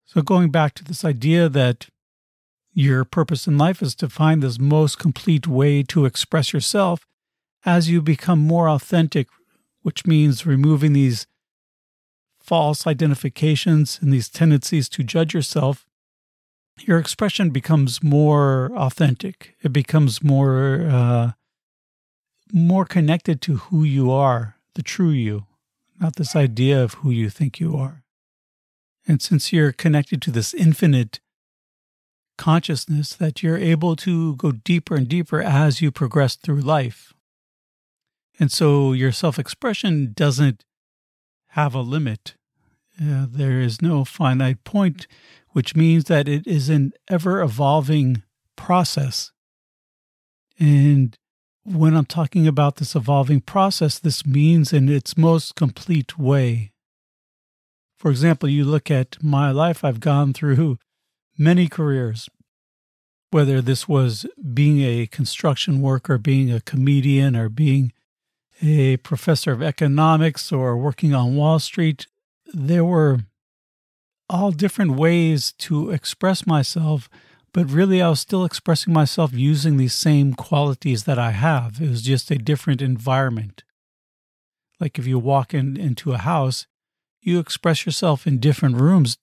So, 0.06 0.22
going 0.22 0.50
back 0.50 0.72
to 0.76 0.84
this 0.84 1.04
idea 1.04 1.50
that 1.50 1.88
your 2.72 3.04
purpose 3.04 3.46
in 3.46 3.58
life 3.58 3.82
is 3.82 3.94
to 3.96 4.08
find 4.08 4.42
this 4.42 4.58
most 4.58 4.98
complete 4.98 5.46
way 5.46 5.82
to 5.82 6.06
express 6.06 6.54
yourself 6.54 7.06
as 7.66 7.90
you 7.90 8.00
become 8.00 8.38
more 8.38 8.70
authentic, 8.70 9.28
which 9.82 10.06
means 10.06 10.46
removing 10.46 10.94
these 10.94 11.26
false 12.50 12.84
identifications 12.84 14.00
and 14.02 14.12
these 14.12 14.28
tendencies 14.28 14.88
to 14.88 15.04
judge 15.04 15.32
yourself, 15.32 15.86
your 16.80 16.98
expression 16.98 17.50
becomes 17.50 18.02
more 18.02 18.72
authentic. 18.74 19.54
It 19.62 19.72
becomes 19.72 20.20
more 20.20 20.82
uh, 20.90 21.30
more 22.52 22.84
connected 22.84 23.40
to 23.42 23.58
who 23.66 23.84
you 23.84 24.10
are, 24.10 24.56
the 24.74 24.82
true 24.82 25.10
you, 25.10 25.46
not 26.00 26.16
this 26.16 26.34
idea 26.34 26.82
of 26.82 26.94
who 26.94 27.12
you 27.12 27.30
think 27.30 27.60
you 27.60 27.76
are. 27.76 28.02
And 29.06 29.22
since 29.22 29.52
you're 29.52 29.70
connected 29.70 30.20
to 30.22 30.32
this 30.32 30.52
infinite 30.52 31.20
consciousness, 32.36 33.14
that 33.14 33.44
you're 33.44 33.58
able 33.74 33.94
to 33.94 34.34
go 34.34 34.50
deeper 34.50 34.96
and 34.96 35.06
deeper 35.06 35.40
as 35.40 35.80
you 35.80 35.92
progress 35.92 36.34
through 36.34 36.62
life. 36.62 37.14
And 38.40 38.50
so 38.50 38.92
your 38.92 39.12
self 39.12 39.38
expression 39.38 40.14
doesn't 40.16 40.64
have 41.50 41.76
a 41.76 41.82
limit. 41.82 42.34
Uh, 43.02 43.26
there 43.30 43.60
is 43.60 43.80
no 43.80 44.04
finite 44.04 44.62
point, 44.64 45.06
which 45.50 45.74
means 45.74 46.04
that 46.04 46.28
it 46.28 46.46
is 46.46 46.68
an 46.68 46.92
ever 47.08 47.40
evolving 47.40 48.22
process. 48.56 49.32
And 50.58 51.16
when 51.64 51.96
I'm 51.96 52.04
talking 52.04 52.46
about 52.46 52.76
this 52.76 52.94
evolving 52.94 53.40
process, 53.40 53.98
this 53.98 54.26
means 54.26 54.72
in 54.72 54.88
its 54.88 55.16
most 55.16 55.54
complete 55.54 56.18
way. 56.18 56.72
For 57.96 58.10
example, 58.10 58.48
you 58.48 58.64
look 58.64 58.90
at 58.90 59.22
my 59.22 59.50
life, 59.50 59.84
I've 59.84 60.00
gone 60.00 60.32
through 60.32 60.78
many 61.38 61.68
careers, 61.68 62.28
whether 63.30 63.62
this 63.62 63.88
was 63.88 64.26
being 64.52 64.80
a 64.80 65.06
construction 65.06 65.80
worker, 65.80 66.18
being 66.18 66.52
a 66.52 66.60
comedian, 66.60 67.36
or 67.36 67.48
being 67.48 67.92
a 68.62 68.98
professor 68.98 69.52
of 69.52 69.62
economics, 69.62 70.52
or 70.52 70.76
working 70.76 71.14
on 71.14 71.36
Wall 71.36 71.58
Street. 71.58 72.06
There 72.52 72.84
were 72.84 73.20
all 74.28 74.52
different 74.52 74.92
ways 74.92 75.52
to 75.58 75.90
express 75.90 76.46
myself 76.46 77.08
but 77.52 77.70
really 77.70 78.00
I 78.00 78.08
was 78.08 78.20
still 78.20 78.44
expressing 78.44 78.92
myself 78.92 79.32
using 79.32 79.76
these 79.76 79.94
same 79.94 80.34
qualities 80.34 81.04
that 81.04 81.18
I 81.18 81.32
have. 81.32 81.80
It 81.80 81.88
was 81.88 82.02
just 82.02 82.30
a 82.30 82.38
different 82.38 82.80
environment. 82.80 83.64
Like 84.78 84.98
if 84.98 85.06
you 85.06 85.18
walk 85.18 85.52
in, 85.52 85.76
into 85.76 86.12
a 86.12 86.18
house, 86.18 86.66
you 87.20 87.38
express 87.38 87.84
yourself 87.84 88.26
in 88.26 88.38
different 88.38 88.76
rooms 88.76 89.18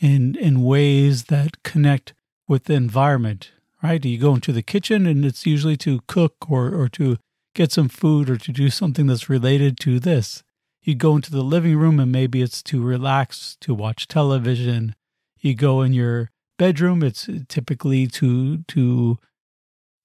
in 0.00 0.34
in 0.34 0.64
ways 0.64 1.24
that 1.24 1.62
connect 1.62 2.12
with 2.48 2.64
the 2.64 2.74
environment, 2.74 3.52
right? 3.82 4.04
You 4.04 4.18
go 4.18 4.34
into 4.34 4.52
the 4.52 4.62
kitchen 4.62 5.06
and 5.06 5.24
it's 5.24 5.46
usually 5.46 5.76
to 5.78 6.00
cook 6.08 6.50
or, 6.50 6.74
or 6.74 6.88
to 6.90 7.18
get 7.54 7.70
some 7.70 7.88
food 7.88 8.28
or 8.28 8.36
to 8.36 8.52
do 8.52 8.68
something 8.68 9.06
that's 9.06 9.30
related 9.30 9.78
to 9.80 10.00
this. 10.00 10.42
You 10.82 10.94
go 10.94 11.16
into 11.16 11.30
the 11.30 11.42
living 11.42 11.76
room 11.76 12.00
and 12.00 12.10
maybe 12.10 12.42
it's 12.42 12.62
to 12.64 12.82
relax, 12.82 13.56
to 13.60 13.72
watch 13.72 14.08
television. 14.08 14.94
You 15.38 15.54
go 15.54 15.82
in 15.82 15.92
your 15.92 16.30
bedroom. 16.58 17.02
It's 17.02 17.28
typically 17.48 18.06
to 18.08 18.58
to 18.58 19.18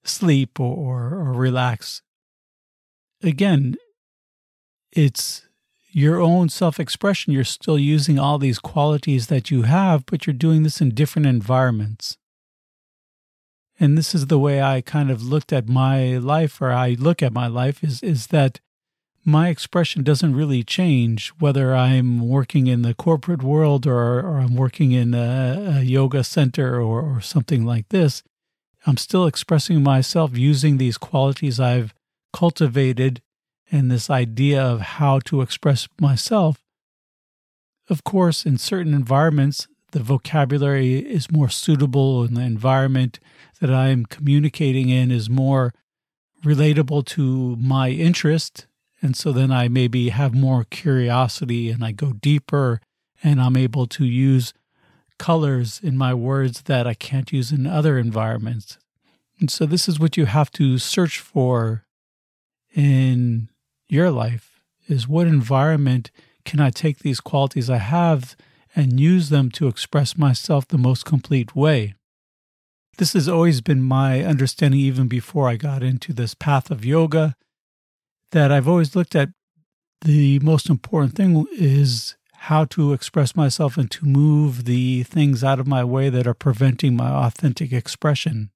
sleep 0.03 0.59
or, 0.59 0.73
or, 0.75 1.13
or 1.15 1.33
relax. 1.33 2.01
Again, 3.23 3.75
it's 4.91 5.47
your 5.91 6.21
own 6.21 6.49
self 6.49 6.79
expression. 6.79 7.33
You're 7.33 7.43
still 7.43 7.79
using 7.79 8.19
all 8.19 8.37
these 8.37 8.59
qualities 8.59 9.27
that 9.27 9.49
you 9.49 9.63
have, 9.63 10.05
but 10.05 10.27
you're 10.27 10.33
doing 10.33 10.63
this 10.63 10.81
in 10.81 10.93
different 10.93 11.25
environments. 11.25 12.17
And 13.79 13.97
this 13.97 14.15
is 14.15 14.27
the 14.27 14.39
way 14.39 14.61
I 14.61 14.81
kind 14.81 15.11
of 15.11 15.21
looked 15.21 15.53
at 15.53 15.67
my 15.67 16.17
life, 16.17 16.61
or 16.61 16.71
I 16.71 16.95
look 16.99 17.21
at 17.21 17.33
my 17.33 17.47
life, 17.47 17.83
is, 17.83 18.01
is 18.01 18.27
that 18.27 18.59
my 19.27 19.49
expression 19.49 20.03
doesn't 20.03 20.37
really 20.37 20.63
change 20.63 21.33
whether 21.37 21.75
I'm 21.75 22.29
working 22.29 22.67
in 22.67 22.81
the 22.81 22.93
corporate 22.93 23.43
world 23.43 23.85
or, 23.85 24.21
or 24.21 24.37
I'm 24.37 24.55
working 24.55 24.93
in 24.93 25.13
a, 25.13 25.79
a 25.79 25.81
yoga 25.81 26.23
center 26.23 26.81
or, 26.81 27.01
or 27.01 27.19
something 27.19 27.65
like 27.65 27.89
this. 27.89 28.23
I'm 28.85 28.95
still 28.95 29.25
expressing 29.25 29.83
myself 29.83 30.37
using 30.37 30.77
these 30.77 30.97
qualities 30.97 31.59
I've 31.59 31.93
cultivated 32.31 33.21
and 33.69 33.91
this 33.91 34.09
idea 34.09 34.63
of 34.63 34.79
how 34.79 35.19
to 35.25 35.41
express 35.41 35.89
myself. 35.99 36.63
Of 37.89 38.05
course, 38.05 38.45
in 38.45 38.57
certain 38.57 38.93
environments, 38.93 39.67
the 39.91 39.99
vocabulary 39.99 40.99
is 40.99 41.29
more 41.29 41.49
suitable 41.49 42.23
and 42.23 42.37
the 42.37 42.43
environment 42.43 43.19
that 43.59 43.73
I'm 43.73 44.05
communicating 44.05 44.87
in 44.87 45.11
is 45.11 45.29
more 45.29 45.73
relatable 46.45 47.05
to 47.07 47.57
my 47.57 47.89
interest 47.89 48.67
and 49.01 49.15
so 49.15 49.31
then 49.31 49.51
I 49.51 49.67
maybe 49.67 50.09
have 50.09 50.33
more 50.33 50.63
curiosity 50.63 51.69
and 51.69 51.83
I 51.83 51.91
go 51.91 52.13
deeper 52.13 52.81
and 53.23 53.41
I'm 53.41 53.57
able 53.57 53.87
to 53.87 54.05
use 54.05 54.53
colors 55.19 55.79
in 55.83 55.97
my 55.97 56.13
words 56.13 56.63
that 56.63 56.87
I 56.87 56.93
can't 56.93 57.31
use 57.31 57.51
in 57.51 57.65
other 57.65 57.97
environments. 57.97 58.77
And 59.39 59.51
so 59.51 59.65
this 59.65 59.87
is 59.87 59.99
what 59.99 60.17
you 60.17 60.25
have 60.25 60.51
to 60.51 60.77
search 60.77 61.19
for 61.19 61.85
in 62.73 63.49
your 63.87 64.11
life 64.11 64.61
is 64.87 65.07
what 65.07 65.27
environment 65.27 66.11
can 66.45 66.59
I 66.59 66.69
take 66.69 66.99
these 66.99 67.19
qualities 67.19 67.69
I 67.69 67.77
have 67.77 68.35
and 68.75 68.99
use 68.99 69.29
them 69.29 69.49
to 69.51 69.67
express 69.67 70.17
myself 70.17 70.67
the 70.67 70.77
most 70.77 71.05
complete 71.05 71.55
way. 71.55 71.95
This 72.97 73.13
has 73.13 73.27
always 73.27 73.61
been 73.61 73.81
my 73.81 74.23
understanding 74.23 74.79
even 74.79 75.07
before 75.07 75.49
I 75.49 75.55
got 75.55 75.83
into 75.83 76.13
this 76.13 76.33
path 76.33 76.71
of 76.71 76.85
yoga 76.85 77.35
that 78.31 78.51
I've 78.51 78.67
always 78.67 78.95
looked 78.95 79.15
at 79.15 79.29
the 80.01 80.39
most 80.39 80.69
important 80.69 81.15
thing 81.15 81.45
is 81.51 82.15
how 82.41 82.65
to 82.65 82.93
express 82.93 83.35
myself 83.35 83.77
and 83.77 83.89
to 83.91 84.05
move 84.05 84.65
the 84.65 85.03
things 85.03 85.43
out 85.43 85.59
of 85.59 85.67
my 85.67 85.83
way 85.83 86.09
that 86.09 86.27
are 86.27 86.33
preventing 86.33 86.95
my 86.95 87.09
authentic 87.09 87.73
expression. 87.73 88.51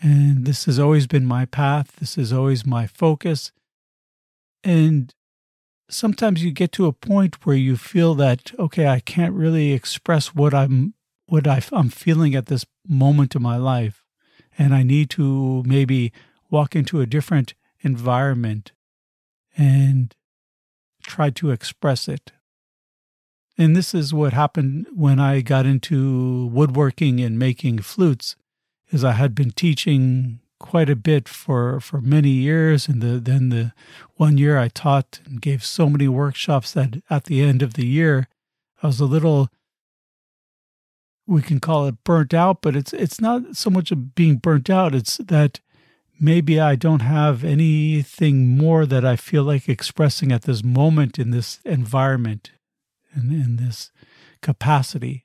And 0.00 0.44
this 0.44 0.66
has 0.66 0.78
always 0.78 1.06
been 1.06 1.26
my 1.26 1.44
path. 1.46 1.96
This 1.96 2.16
is 2.16 2.32
always 2.32 2.64
my 2.64 2.86
focus. 2.86 3.50
And 4.62 5.12
sometimes 5.88 6.44
you 6.44 6.50
get 6.50 6.72
to 6.72 6.86
a 6.86 6.92
point 6.92 7.44
where 7.46 7.56
you 7.56 7.76
feel 7.76 8.14
that, 8.16 8.52
okay, 8.58 8.86
I 8.86 9.00
can't 9.00 9.34
really 9.34 9.72
express 9.72 10.34
what 10.34 10.54
I'm 10.54 10.94
what 11.28 11.48
I, 11.48 11.60
I'm 11.72 11.88
feeling 11.88 12.36
at 12.36 12.46
this 12.46 12.64
moment 12.86 13.34
in 13.34 13.42
my 13.42 13.56
life. 13.56 14.04
And 14.56 14.72
I 14.74 14.84
need 14.84 15.10
to 15.10 15.64
maybe 15.66 16.12
walk 16.50 16.76
into 16.76 17.00
a 17.00 17.06
different 17.06 17.54
environment 17.80 18.72
and 19.56 20.14
try 21.02 21.30
to 21.30 21.50
express 21.50 22.08
it. 22.08 22.32
And 23.58 23.74
this 23.74 23.94
is 23.94 24.12
what 24.12 24.32
happened 24.32 24.86
when 24.94 25.18
I 25.18 25.40
got 25.40 25.64
into 25.64 26.46
woodworking 26.46 27.20
and 27.20 27.38
making 27.38 27.78
flutes 27.78 28.36
is 28.90 29.02
I 29.02 29.12
had 29.12 29.34
been 29.34 29.50
teaching 29.50 30.40
quite 30.58 30.90
a 30.90 30.96
bit 30.96 31.28
for, 31.28 31.80
for 31.80 32.00
many 32.00 32.30
years. 32.30 32.88
And 32.88 33.00
the, 33.00 33.18
then 33.18 33.48
the 33.48 33.72
one 34.16 34.38
year 34.38 34.58
I 34.58 34.68
taught 34.68 35.20
and 35.24 35.40
gave 35.40 35.64
so 35.64 35.88
many 35.88 36.08
workshops 36.08 36.72
that 36.72 37.02
at 37.08 37.24
the 37.24 37.42
end 37.42 37.62
of 37.62 37.74
the 37.74 37.86
year, 37.86 38.28
I 38.82 38.88
was 38.88 39.00
a 39.00 39.06
little, 39.06 39.48
we 41.26 41.42
can 41.42 41.60
call 41.60 41.86
it 41.86 42.04
burnt 42.04 42.34
out, 42.34 42.60
but 42.60 42.76
it's, 42.76 42.92
it's 42.92 43.20
not 43.20 43.56
so 43.56 43.70
much 43.70 43.90
of 43.90 44.14
being 44.14 44.36
burnt 44.36 44.68
out. 44.68 44.94
It's 44.94 45.16
that 45.16 45.60
maybe 46.20 46.58
I 46.60 46.76
don't 46.76 47.02
have 47.02 47.44
anything 47.44 48.56
more 48.56 48.86
that 48.86 49.04
I 49.04 49.16
feel 49.16 49.42
like 49.44 49.68
expressing 49.68 50.32
at 50.32 50.42
this 50.42 50.64
moment 50.64 51.18
in 51.18 51.30
this 51.30 51.60
environment 51.64 52.52
and 53.12 53.32
in 53.32 53.56
this 53.56 53.90
capacity. 54.42 55.24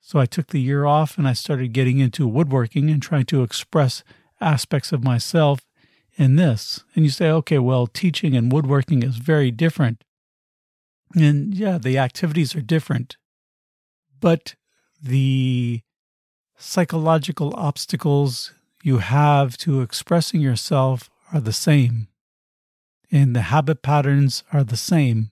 So 0.00 0.18
I 0.18 0.26
took 0.26 0.48
the 0.48 0.60
year 0.60 0.84
off 0.84 1.16
and 1.16 1.26
I 1.26 1.32
started 1.32 1.72
getting 1.72 1.98
into 1.98 2.28
woodworking 2.28 2.90
and 2.90 3.02
trying 3.02 3.24
to 3.26 3.42
express 3.42 4.04
aspects 4.40 4.92
of 4.92 5.02
myself 5.02 5.60
in 6.16 6.36
this. 6.36 6.84
And 6.94 7.04
you 7.04 7.10
say, 7.10 7.30
okay, 7.30 7.58
well, 7.58 7.86
teaching 7.86 8.36
and 8.36 8.52
woodworking 8.52 9.02
is 9.02 9.16
very 9.16 9.50
different. 9.50 10.04
And 11.14 11.54
yeah, 11.54 11.78
the 11.78 11.96
activities 11.98 12.54
are 12.54 12.60
different, 12.60 13.16
but 14.20 14.56
the 15.00 15.80
psychological 16.56 17.54
obstacles 17.56 18.52
you 18.84 18.98
have 18.98 19.56
to 19.56 19.80
expressing 19.80 20.42
yourself 20.42 21.08
are 21.32 21.40
the 21.40 21.54
same, 21.54 22.06
and 23.10 23.34
the 23.34 23.40
habit 23.40 23.80
patterns 23.80 24.44
are 24.52 24.62
the 24.62 24.76
same. 24.76 25.30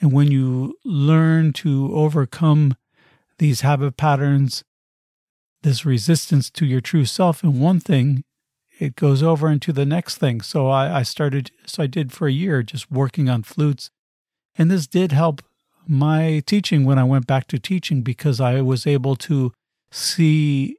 And 0.00 0.12
when 0.12 0.32
you 0.32 0.76
learn 0.84 1.52
to 1.54 1.88
overcome 1.94 2.76
these 3.38 3.60
habit 3.60 3.96
patterns, 3.96 4.64
this 5.62 5.86
resistance 5.86 6.50
to 6.50 6.66
your 6.66 6.80
true 6.80 7.04
self 7.04 7.44
in 7.44 7.60
one 7.60 7.78
thing, 7.78 8.24
it 8.80 8.96
goes 8.96 9.22
over 9.22 9.48
into 9.48 9.72
the 9.72 9.86
next 9.86 10.18
thing. 10.18 10.40
So 10.40 10.66
I, 10.66 10.98
I 10.98 11.02
started, 11.04 11.52
so 11.64 11.84
I 11.84 11.86
did 11.86 12.12
for 12.12 12.26
a 12.26 12.32
year 12.32 12.64
just 12.64 12.90
working 12.90 13.28
on 13.28 13.44
flutes. 13.44 13.92
And 14.58 14.68
this 14.68 14.88
did 14.88 15.12
help 15.12 15.42
my 15.86 16.42
teaching 16.44 16.84
when 16.84 16.98
I 16.98 17.04
went 17.04 17.28
back 17.28 17.46
to 17.48 17.60
teaching 17.60 18.02
because 18.02 18.40
I 18.40 18.62
was 18.62 18.84
able 18.84 19.14
to 19.16 19.52
see 19.92 20.76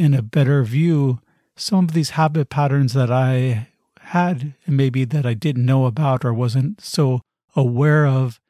in 0.00 0.14
a 0.14 0.22
better 0.22 0.64
view 0.64 1.20
some 1.56 1.84
of 1.84 1.92
these 1.92 2.10
habit 2.10 2.48
patterns 2.48 2.94
that 2.94 3.10
I 3.10 3.68
had 4.00 4.54
and 4.64 4.76
maybe 4.76 5.04
that 5.04 5.26
I 5.26 5.34
didn't 5.34 5.66
know 5.66 5.84
about 5.84 6.24
or 6.24 6.32
wasn't 6.32 6.80
so 6.80 7.20
aware 7.54 8.06
of 8.06 8.40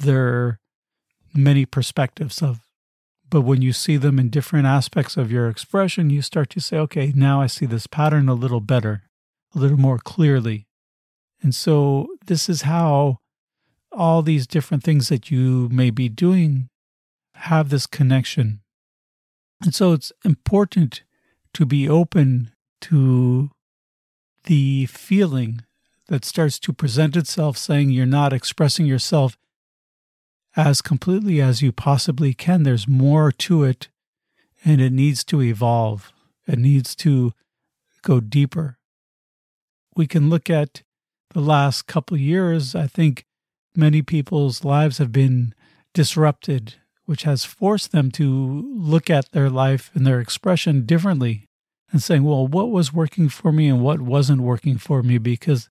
their 0.00 0.60
many 1.34 1.66
perspectives 1.66 2.40
of 2.40 2.60
but 3.30 3.40
when 3.40 3.62
you 3.62 3.72
see 3.72 3.96
them 3.96 4.18
in 4.18 4.28
different 4.28 4.66
aspects 4.66 5.16
of 5.16 5.32
your 5.32 5.48
expression, 5.48 6.10
you 6.10 6.20
start 6.20 6.50
to 6.50 6.60
say, 6.60 6.76
okay, 6.76 7.14
now 7.16 7.40
I 7.40 7.46
see 7.46 7.64
this 7.64 7.86
pattern 7.86 8.28
a 8.28 8.34
little 8.34 8.60
better, 8.60 9.04
a 9.54 9.58
little 9.58 9.78
more 9.78 9.96
clearly. 9.96 10.66
And 11.42 11.54
so 11.54 12.08
this 12.26 12.50
is 12.50 12.62
how 12.62 13.20
all 13.90 14.20
these 14.20 14.46
different 14.46 14.82
things 14.82 15.08
that 15.08 15.30
you 15.30 15.70
may 15.72 15.88
be 15.88 16.10
doing 16.10 16.68
have 17.36 17.70
this 17.70 17.86
connection. 17.86 18.60
And 19.62 19.74
so 19.74 19.92
it's 19.92 20.12
important 20.24 21.02
to 21.54 21.64
be 21.64 21.88
open 21.88 22.50
to 22.82 23.50
the 24.44 24.86
feeling 24.86 25.62
that 26.08 26.24
starts 26.24 26.58
to 26.58 26.72
present 26.72 27.16
itself 27.16 27.56
saying 27.56 27.90
you're 27.90 28.06
not 28.06 28.32
expressing 28.32 28.86
yourself 28.86 29.36
as 30.56 30.82
completely 30.82 31.40
as 31.40 31.62
you 31.62 31.72
possibly 31.72 32.34
can. 32.34 32.64
There's 32.64 32.88
more 32.88 33.30
to 33.32 33.64
it, 33.64 33.88
and 34.64 34.80
it 34.80 34.92
needs 34.92 35.24
to 35.24 35.40
evolve. 35.40 36.12
It 36.46 36.58
needs 36.58 36.94
to 36.96 37.32
go 38.02 38.20
deeper. 38.20 38.78
We 39.96 40.06
can 40.06 40.28
look 40.28 40.50
at 40.50 40.82
the 41.30 41.40
last 41.40 41.86
couple 41.86 42.16
years. 42.16 42.74
I 42.74 42.86
think 42.86 43.26
many 43.76 44.02
people's 44.02 44.64
lives 44.64 44.98
have 44.98 45.12
been 45.12 45.54
disrupted, 45.94 46.74
which 47.12 47.24
has 47.24 47.44
forced 47.44 47.92
them 47.92 48.10
to 48.10 48.64
look 48.74 49.10
at 49.10 49.32
their 49.32 49.50
life 49.50 49.90
and 49.92 50.06
their 50.06 50.18
expression 50.18 50.86
differently 50.86 51.44
and 51.90 52.02
saying, 52.02 52.24
well, 52.24 52.46
what 52.46 52.70
was 52.70 52.90
working 52.90 53.28
for 53.28 53.52
me 53.52 53.68
and 53.68 53.82
what 53.82 54.00
wasn't 54.00 54.40
working 54.40 54.78
for 54.78 55.02
me? 55.02 55.18
Because 55.18 55.68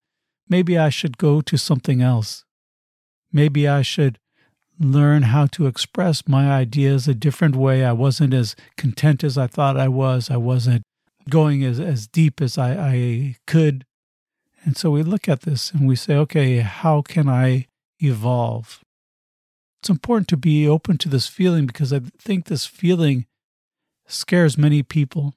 maybe 0.47 0.77
I 0.77 0.89
should 0.89 1.17
go 1.17 1.41
to 1.41 1.58
something 1.58 1.99
else. 1.99 2.45
Maybe 3.34 3.67
I 3.67 3.82
should 3.82 4.19
learn 4.80 5.23
how 5.23 5.47
to 5.47 5.65
express 5.65 6.27
my 6.27 6.51
ideas 6.51 7.08
a 7.08 7.15
different 7.15 7.56
way. 7.56 7.84
I 7.84 7.93
wasn't 7.93 8.36
as 8.36 8.56
content 8.77 9.23
as 9.23 9.36
I 9.36 9.47
thought 9.47 9.77
I 9.77 9.88
was. 9.88 10.30
I 10.30 10.38
wasn't 10.38 10.84
going 11.27 11.63
as, 11.63 11.80
as 11.80 12.06
deep 12.06 12.39
as 12.39 12.60
I, 12.60 12.73
I 12.73 13.36
could. 13.47 13.84
And 14.63 14.77
so 14.77 14.91
we 14.91 15.01
look 15.01 15.27
at 15.27 15.41
this 15.41 15.71
and 15.71 15.88
we 15.88 15.95
say, 15.95 16.13
okay, 16.17 16.60
how 16.60 17.01
can 17.01 17.27
I 17.27 17.65
evolve? 17.99 18.84
It's 19.82 19.89
important 19.89 20.28
to 20.30 20.38
be 20.38 20.67
open 20.67 20.98
to 21.00 21.10
this 21.10 21.28
feeling 21.28 21.65
because 21.65 21.91
I 21.91 22.00
think 22.20 22.46
this 22.46 22.65
feeling 22.65 23.26
scares 24.06 24.58
many 24.58 24.84
people 24.84 25.34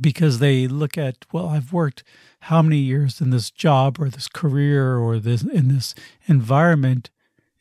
because 0.00 0.38
they 0.38 0.68
look 0.68 0.96
at, 0.96 1.26
well, 1.32 1.48
I've 1.48 1.72
worked 1.72 2.04
how 2.42 2.62
many 2.62 2.78
years 2.78 3.20
in 3.20 3.30
this 3.30 3.50
job 3.50 4.00
or 4.00 4.08
this 4.08 4.28
career 4.28 4.96
or 4.96 5.18
this 5.18 5.42
in 5.42 5.68
this 5.68 5.94
environment 6.26 7.10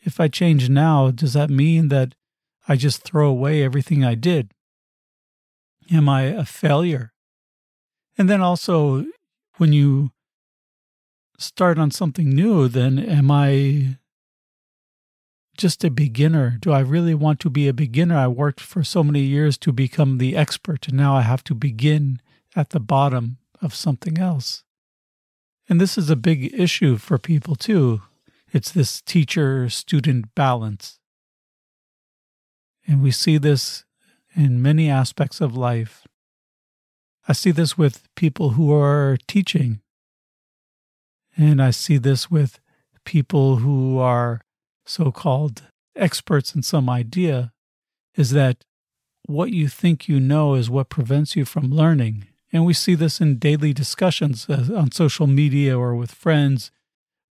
if 0.01 0.19
I 0.19 0.27
change 0.27 0.69
now, 0.69 1.11
does 1.11 1.33
that 1.33 1.49
mean 1.49 1.89
that 1.89 2.15
I 2.67 2.75
just 2.75 3.03
throw 3.03 3.29
away 3.29 3.63
everything 3.63 4.03
I 4.03 4.15
did? 4.15 4.53
Am 5.91 6.07
I 6.07 6.23
a 6.23 6.45
failure? 6.45 7.13
And 8.17 8.29
then 8.29 8.41
also, 8.41 9.05
when 9.57 9.73
you 9.73 10.11
start 11.37 11.77
on 11.77 11.91
something 11.91 12.29
new, 12.29 12.67
then 12.67 12.99
am 12.99 13.31
I 13.31 13.97
just 15.59 15.83
a 15.83 15.91
beginner? 15.91 16.57
Do 16.59 16.71
I 16.71 16.79
really 16.79 17.13
want 17.13 17.39
to 17.41 17.49
be 17.49 17.67
a 17.67 17.73
beginner? 17.73 18.17
I 18.17 18.27
worked 18.27 18.61
for 18.61 18.83
so 18.83 19.03
many 19.03 19.21
years 19.21 19.57
to 19.59 19.71
become 19.71 20.17
the 20.17 20.35
expert, 20.35 20.87
and 20.87 20.97
now 20.97 21.15
I 21.15 21.21
have 21.21 21.43
to 21.45 21.53
begin 21.53 22.21
at 22.55 22.69
the 22.69 22.79
bottom 22.79 23.37
of 23.61 23.75
something 23.75 24.17
else. 24.17 24.63
And 25.67 25.79
this 25.79 25.97
is 25.97 26.09
a 26.09 26.15
big 26.15 26.53
issue 26.57 26.97
for 26.97 27.17
people 27.17 27.55
too. 27.55 28.01
It's 28.51 28.71
this 28.71 29.01
teacher 29.01 29.69
student 29.69 30.33
balance. 30.33 30.99
And 32.87 33.03
we 33.03 33.11
see 33.11 33.37
this 33.37 33.85
in 34.35 34.61
many 34.61 34.89
aspects 34.89 35.41
of 35.41 35.55
life. 35.55 36.07
I 37.27 37.33
see 37.33 37.51
this 37.51 37.77
with 37.77 38.07
people 38.15 38.51
who 38.51 38.73
are 38.73 39.17
teaching. 39.27 39.81
And 41.37 41.61
I 41.61 41.69
see 41.69 41.97
this 41.97 42.31
with 42.31 42.59
people 43.05 43.57
who 43.57 43.99
are 43.99 44.41
so 44.89 45.11
called 45.11 45.61
experts 45.95 46.55
in 46.55 46.63
some 46.63 46.89
idea 46.89 47.51
is 48.15 48.31
that 48.31 48.65
what 49.27 49.51
you 49.51 49.67
think 49.67 50.07
you 50.07 50.19
know 50.19 50.55
is 50.55 50.69
what 50.69 50.89
prevents 50.89 51.35
you 51.35 51.45
from 51.45 51.71
learning. 51.71 52.27
And 52.51 52.65
we 52.65 52.73
see 52.73 52.95
this 52.95 53.21
in 53.21 53.37
daily 53.37 53.73
discussions 53.73 54.49
uh, 54.49 54.65
on 54.75 54.91
social 54.91 55.27
media 55.27 55.77
or 55.77 55.95
with 55.95 56.11
friends 56.11 56.71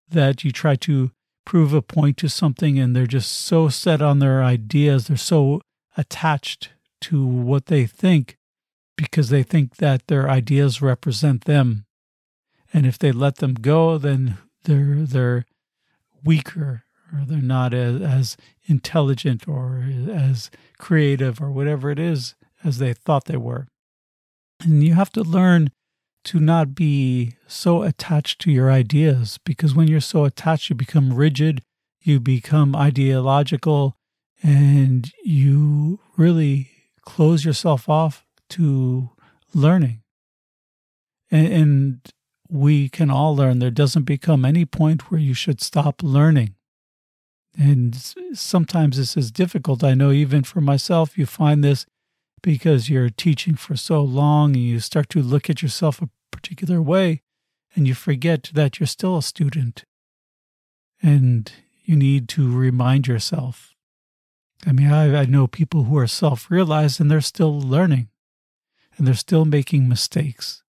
that 0.09 0.45
you 0.45 0.51
try 0.51 0.77
to 0.77 1.11
prove 1.47 1.73
a 1.73 1.81
point 1.81 2.19
to 2.19 2.29
something 2.29 2.79
and 2.79 2.95
they're 2.95 3.07
just 3.07 3.33
so 3.33 3.69
set 3.69 4.03
on 4.03 4.19
their 4.19 4.43
ideas, 4.43 5.07
they're 5.07 5.17
so 5.17 5.63
attached 5.97 6.71
to 7.01 7.25
what 7.25 7.67
they 7.67 7.87
think 7.87 8.37
because 8.97 9.31
they 9.31 9.43
think 9.43 9.77
that 9.77 10.07
their 10.09 10.29
ideas 10.29 10.83
represent 10.83 11.45
them. 11.45 11.87
And 12.73 12.85
if 12.85 12.99
they 12.99 13.13
let 13.13 13.37
them 13.37 13.55
go, 13.55 13.97
then 13.97 14.37
they're 14.65 15.07
they're 15.07 15.47
weaker 16.25 16.86
or 17.13 17.25
they're 17.25 17.39
not 17.39 17.73
as, 17.73 18.03
as 18.03 18.37
intelligent 18.67 19.47
or 19.47 19.85
as 20.11 20.51
creative 20.79 21.41
or 21.41 21.51
whatever 21.51 21.91
it 21.91 21.99
is 21.99 22.35
as 22.65 22.79
they 22.79 22.93
thought 22.93 23.27
they 23.27 23.37
were. 23.37 23.69
And 24.63 24.83
you 24.83 24.95
have 24.95 25.11
to 25.13 25.23
learn 25.23 25.71
to 26.25 26.41
not 26.41 26.75
be 26.75 27.35
so 27.47 27.83
attached 27.83 28.41
to 28.41 28.51
your 28.51 28.71
ideas 28.71 29.39
because 29.45 29.75
when 29.75 29.87
you're 29.87 30.01
so 30.01 30.25
attached, 30.25 30.69
you 30.69 30.75
become 30.75 31.15
rigid, 31.15 31.63
you 32.03 32.19
become 32.19 32.75
ideological, 32.75 33.97
and 34.43 35.13
you 35.23 36.01
really 36.17 36.71
close 37.03 37.45
yourself 37.45 37.89
off 37.89 38.27
to 38.51 39.11
learning. 39.55 40.03
And, 41.31 41.47
and 41.53 42.01
we 42.49 42.89
can 42.89 43.11
all 43.11 43.37
learn. 43.37 43.61
There 43.61 43.71
doesn't 43.71 44.05
become 44.05 44.45
any 44.45 44.65
point 44.65 45.11
where 45.11 45.21
you 45.21 45.35
should 45.35 45.61
stop 45.61 46.03
learning. 46.03 46.56
And 47.59 47.95
sometimes 48.35 48.97
this 48.97 49.17
is 49.17 49.31
difficult. 49.31 49.83
I 49.83 49.95
know 49.95 50.13
even 50.13 50.43
for 50.43 50.61
myself, 50.61 51.17
you 51.17 51.27
find 51.27 51.65
this 51.65 51.87
because 52.43 52.91
you're 52.91 53.09
teaching 53.11 53.55
for 53.55 53.77
so 53.77 54.03
long 54.03 54.55
and 54.55 54.65
you 54.65 54.79
start 54.81 55.09
to 55.11 55.23
look 55.23 55.49
at 55.49 55.63
yourself 55.63 56.03
a 56.03 56.11
particular 56.31 56.83
way 56.83 57.23
and 57.75 57.87
you 57.87 57.95
forget 57.95 58.51
that 58.55 58.79
you're 58.79 58.87
still 58.87 59.17
a 59.17 59.23
student. 59.23 59.85
And 61.03 61.51
you 61.85 61.97
need 61.97 62.29
to 62.31 62.55
remind 62.55 63.07
yourself. 63.07 63.75
I 64.67 64.73
mean, 64.73 64.91
I, 64.91 65.23
I 65.23 65.25
know 65.25 65.47
people 65.47 65.85
who 65.85 65.97
are 65.99 66.07
self 66.07 66.51
realized 66.51 67.01
and 67.01 67.11
they're 67.11 67.21
still 67.21 67.59
learning 67.59 68.09
and 68.97 69.07
they're 69.07 69.15
still 69.15 69.45
making 69.45 69.89
mistakes. 69.89 70.63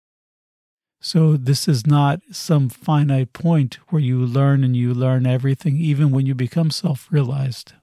So, 1.08 1.36
this 1.36 1.68
is 1.68 1.86
not 1.86 2.20
some 2.32 2.68
finite 2.68 3.32
point 3.32 3.78
where 3.90 4.02
you 4.02 4.26
learn 4.26 4.64
and 4.64 4.76
you 4.76 4.92
learn 4.92 5.24
everything, 5.24 5.76
even 5.76 6.10
when 6.10 6.26
you 6.26 6.34
become 6.34 6.72
self 6.72 7.06
realized. 7.12 7.74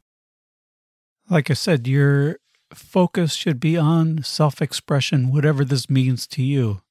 Like 1.30 1.50
I 1.50 1.54
said, 1.54 1.88
your 1.88 2.40
focus 2.74 3.34
should 3.34 3.62
be 3.62 3.78
on 3.78 4.24
self 4.24 4.62
expression, 4.62 5.32
whatever 5.32 5.64
this 5.64 5.90
means 5.90 6.28
to 6.36 6.44
you. 6.44 6.82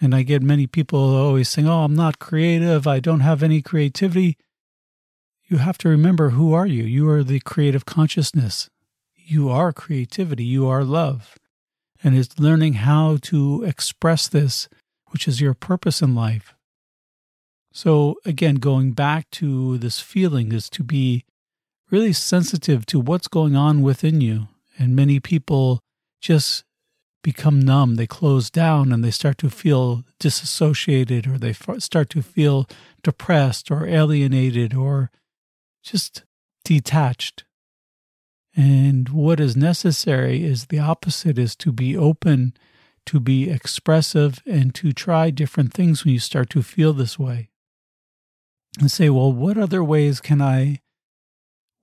And 0.00 0.14
I 0.14 0.22
get 0.22 0.40
many 0.40 0.68
people 0.68 1.16
always 1.16 1.48
saying, 1.48 1.66
Oh, 1.66 1.82
I'm 1.82 1.96
not 1.96 2.20
creative. 2.20 2.86
I 2.86 3.00
don't 3.00 3.18
have 3.18 3.42
any 3.42 3.60
creativity. 3.60 4.36
You 5.48 5.56
have 5.56 5.78
to 5.78 5.88
remember 5.88 6.30
who 6.30 6.52
are 6.52 6.66
you? 6.68 6.84
You 6.84 7.10
are 7.10 7.24
the 7.24 7.40
creative 7.40 7.84
consciousness. 7.84 8.70
You 9.16 9.48
are 9.48 9.72
creativity. 9.72 10.44
You 10.44 10.68
are 10.68 10.84
love. 10.84 11.34
And 12.04 12.16
it's 12.16 12.38
learning 12.38 12.74
how 12.74 13.18
to 13.22 13.64
express 13.64 14.28
this 14.28 14.68
which 15.10 15.28
is 15.28 15.40
your 15.40 15.54
purpose 15.54 16.02
in 16.02 16.14
life. 16.14 16.54
So, 17.72 18.16
again, 18.24 18.56
going 18.56 18.92
back 18.92 19.30
to 19.32 19.78
this 19.78 20.00
feeling 20.00 20.52
is 20.52 20.68
to 20.70 20.82
be 20.82 21.24
really 21.90 22.12
sensitive 22.12 22.86
to 22.86 23.00
what's 23.00 23.28
going 23.28 23.56
on 23.56 23.82
within 23.82 24.20
you. 24.20 24.48
And 24.78 24.96
many 24.96 25.20
people 25.20 25.80
just 26.20 26.64
become 27.22 27.60
numb. 27.60 27.96
They 27.96 28.06
close 28.06 28.50
down 28.50 28.92
and 28.92 29.04
they 29.04 29.10
start 29.10 29.38
to 29.38 29.50
feel 29.50 30.04
disassociated 30.18 31.26
or 31.26 31.38
they 31.38 31.52
start 31.52 32.10
to 32.10 32.22
feel 32.22 32.66
depressed 33.02 33.70
or 33.70 33.86
alienated 33.86 34.74
or 34.74 35.10
just 35.82 36.24
detached. 36.64 37.44
And 38.56 39.08
what 39.10 39.40
is 39.40 39.56
necessary 39.56 40.44
is 40.44 40.66
the 40.66 40.78
opposite 40.78 41.38
is 41.38 41.54
to 41.56 41.72
be 41.72 41.96
open 41.96 42.54
to 43.08 43.20
be 43.20 43.50
expressive 43.50 44.40
and 44.46 44.74
to 44.74 44.92
try 44.92 45.30
different 45.30 45.72
things 45.72 46.04
when 46.04 46.12
you 46.12 46.20
start 46.20 46.50
to 46.50 46.62
feel 46.62 46.92
this 46.92 47.18
way. 47.18 47.48
And 48.78 48.90
say, 48.90 49.08
well, 49.08 49.32
what 49.32 49.56
other 49.56 49.82
ways 49.82 50.20
can 50.20 50.42
I 50.42 50.80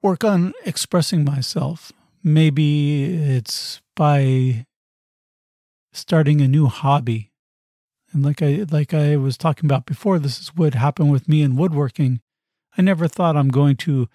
work 0.02 0.24
on 0.24 0.54
expressing 0.66 1.26
myself? 1.26 1.92
Maybe 2.24 3.06
it's 3.36 3.82
by 3.96 4.66
starting 5.94 6.42
a 6.42 6.48
new 6.48 6.68
hobby. 6.68 7.32
And 8.12 8.24
like 8.24 8.42
I 8.42 8.66
like 8.70 8.94
I 8.94 9.18
was 9.18 9.38
talking 9.38 9.66
about 9.66 9.86
before, 9.86 10.20
this 10.20 10.40
is 10.40 10.56
what 10.56 10.76
happened 10.76 11.12
with 11.12 11.28
me 11.28 11.42
in 11.42 11.56
woodworking. 11.56 12.22
I 12.78 12.82
never 12.82 13.08
thought 13.08 13.36
I'm 13.36 13.50
going 13.50 13.78
to 13.78 14.08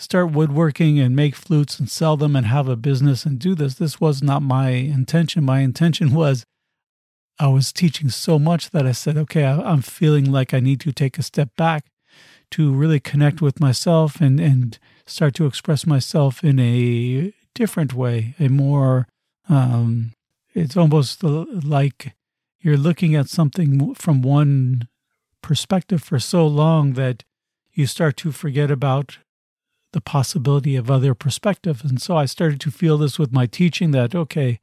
start 0.00 0.32
woodworking 0.32 0.98
and 0.98 1.14
make 1.14 1.34
flutes 1.34 1.78
and 1.78 1.90
sell 1.90 2.16
them 2.16 2.34
and 2.34 2.46
have 2.46 2.68
a 2.68 2.76
business 2.76 3.26
and 3.26 3.38
do 3.38 3.54
this. 3.54 3.74
This 3.74 4.00
was 4.00 4.22
not 4.22 4.42
my 4.42 4.70
intention. 4.70 5.44
My 5.44 5.60
intention 5.60 6.14
was 6.14 6.44
I 7.38 7.48
was 7.48 7.72
teaching 7.72 8.08
so 8.08 8.38
much 8.38 8.70
that 8.70 8.86
I 8.86 8.92
said, 8.92 9.16
okay, 9.16 9.44
I'm 9.44 9.82
feeling 9.82 10.30
like 10.30 10.52
I 10.52 10.60
need 10.60 10.80
to 10.80 10.92
take 10.92 11.18
a 11.18 11.22
step 11.22 11.50
back 11.56 11.86
to 12.52 12.72
really 12.72 12.98
connect 12.98 13.40
with 13.40 13.60
myself 13.60 14.20
and, 14.20 14.40
and 14.40 14.78
start 15.06 15.34
to 15.34 15.46
express 15.46 15.86
myself 15.86 16.42
in 16.42 16.58
a 16.58 17.32
different 17.54 17.94
way, 17.94 18.34
a 18.38 18.48
more, 18.48 19.06
um, 19.48 20.12
it's 20.54 20.76
almost 20.76 21.22
like 21.22 22.14
you're 22.60 22.76
looking 22.76 23.14
at 23.14 23.28
something 23.28 23.94
from 23.94 24.22
one 24.22 24.88
perspective 25.42 26.02
for 26.02 26.18
so 26.18 26.46
long 26.46 26.94
that 26.94 27.24
you 27.72 27.86
start 27.86 28.16
to 28.18 28.32
forget 28.32 28.70
about 28.70 29.18
the 29.92 30.00
possibility 30.00 30.76
of 30.76 30.90
other 30.90 31.14
perspectives. 31.14 31.84
And 31.84 32.00
so 32.00 32.16
I 32.16 32.26
started 32.26 32.60
to 32.60 32.70
feel 32.70 32.98
this 32.98 33.18
with 33.18 33.32
my 33.32 33.46
teaching 33.46 33.90
that, 33.92 34.14
okay, 34.14 34.60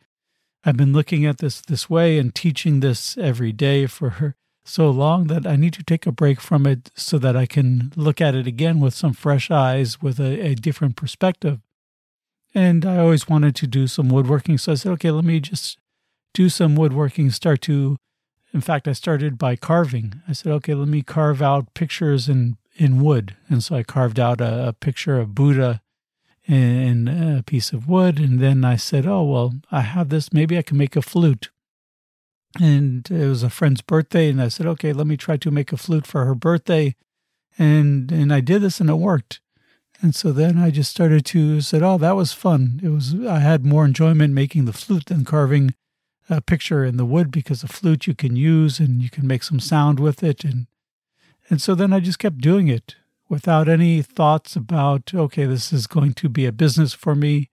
I've 0.63 0.78
been 0.78 0.94
looking 0.94 1.26
at 1.26 1.38
this 1.38 1.62
this 1.62 1.90
way 1.90 2.18
and 2.18 2.34
teaching 2.34 2.80
this 2.80 3.18
every 3.18 3.52
day 3.52 3.86
for 3.88 4.36
so 4.66 4.90
long 4.90 5.28
that 5.28 5.48
I 5.48 5.56
need 5.56 5.74
to 5.74 5.84
take 5.84 6.06
a 6.06 6.12
break 6.12 6.42
from 6.42 6.66
it 6.66 6.92
so 6.96 7.18
that 7.20 7.38
I 7.38 7.46
can 7.46 7.94
look 7.96 8.20
at 8.20 8.36
it 8.36 8.48
again 8.48 8.80
with 8.80 8.94
some 8.94 9.13
fresh 9.13 9.50
eyes, 9.50 10.02
with 10.02 10.20
a, 10.20 10.48
a 10.48 10.56
different 10.56 10.96
perspective. 10.98 11.60
And 12.54 12.86
I 12.86 12.98
always 12.98 13.30
wanted 13.30 13.56
to 13.58 13.68
do 13.68 13.88
some 13.88 14.10
woodworking. 14.10 14.58
So 14.58 14.74
I 14.74 14.76
said, 14.76 14.92
okay, 14.94 15.12
let 15.12 15.24
me 15.24 15.40
just 15.40 15.78
do 16.34 16.50
some 16.50 16.76
woodworking, 16.76 17.30
start 17.32 17.62
to 17.63 17.98
in 18.54 18.62
fact, 18.62 18.88
I 18.88 18.94
started 18.94 19.38
by 19.38 19.56
carving. 19.56 20.22
I 20.28 20.34
said, 20.34 20.52
okay, 20.54 20.74
let 20.74 20.88
me 20.88 21.02
carve 21.02 21.42
out 21.42 21.74
pictures 21.74 22.28
and 22.30 22.56
in 22.78 23.02
wood. 23.02 23.36
And 23.50 23.63
so 23.63 23.76
I 23.76 23.84
carved 23.84 24.20
out 24.20 24.40
a, 24.40 24.70
a 24.70 24.74
picture 24.74 25.20
of 25.20 25.36
Buddha 25.36 25.82
in, 26.48 27.08
a 27.08 27.44
piece 27.44 27.74
of 27.74 27.88
wood. 27.88 28.20
And 28.20 28.40
then 28.40 28.63
I 28.63 28.76
said, 28.76 29.06
oh, 29.06 29.24
well, 29.24 29.54
I 29.72 29.82
have 29.82 30.10
this. 30.10 30.32
Maybe 30.32 30.58
I 30.58 30.62
can 30.62 30.78
make 30.78 30.96
a 30.96 31.02
flute. 31.02 31.50
And 32.60 33.10
it 33.12 33.28
was 33.28 33.44
a 33.44 33.50
friend's 33.50 33.82
birthday. 33.82 34.30
And 34.30 34.42
I 34.42 34.48
said, 34.48 34.66
okay, 34.68 34.94
let 34.94 35.08
me 35.08 35.18
try 35.18 35.38
to 35.38 35.52
make 35.52 35.74
a 35.74 35.78
flute 35.78 36.08
for 36.08 36.26
her 36.26 36.36
birthday. 36.36 36.96
And, 37.58 38.12
and 38.12 38.34
I 38.34 38.40
did 38.40 38.62
this 38.62 38.80
and 38.80 38.90
it 38.90 38.96
worked. 38.96 39.42
And 40.02 40.13
so 40.13 40.32
then 40.32 40.60
I 40.60 40.70
just 40.70 40.92
started 40.92 41.26
to 41.26 41.60
said, 41.62 41.82
oh, 41.82 41.98
that 41.98 42.16
was 42.16 42.32
fun. 42.32 42.80
It 42.84 42.90
was, 42.90 43.16
I 43.26 43.40
had 43.40 43.66
more 43.66 43.84
enjoyment 43.84 44.34
making 44.34 44.66
the 44.66 44.74
flute 44.74 45.08
than 45.08 45.26
carving 45.26 45.74
a 46.30 46.40
picture 46.40 46.86
in 46.86 46.98
the 46.98 47.06
wood 47.06 47.32
because 47.32 47.62
the 47.62 47.68
flute 47.68 48.06
you 48.06 48.13
can 48.13 48.36
use 48.36 48.80
and 48.80 49.02
you 49.02 49.10
can 49.10 49.26
make 49.26 49.44
some 49.44 49.60
sound 49.60 50.00
with 50.00 50.24
it. 50.24 50.44
And 50.44 50.68
and 51.50 51.62
so 51.62 51.76
then 51.76 51.94
I 51.94 52.00
just 52.00 52.20
kept 52.20 52.40
doing 52.40 52.68
it 52.68 52.96
without 53.30 53.68
any 53.68 54.02
thoughts 54.02 54.56
about, 54.56 55.14
okay, 55.14 55.46
this 55.46 55.72
is 55.72 55.88
going 55.88 56.14
to 56.14 56.30
be 56.30 56.46
a 56.46 56.52
business 56.52 56.94
for 56.94 57.16
me. 57.16 57.50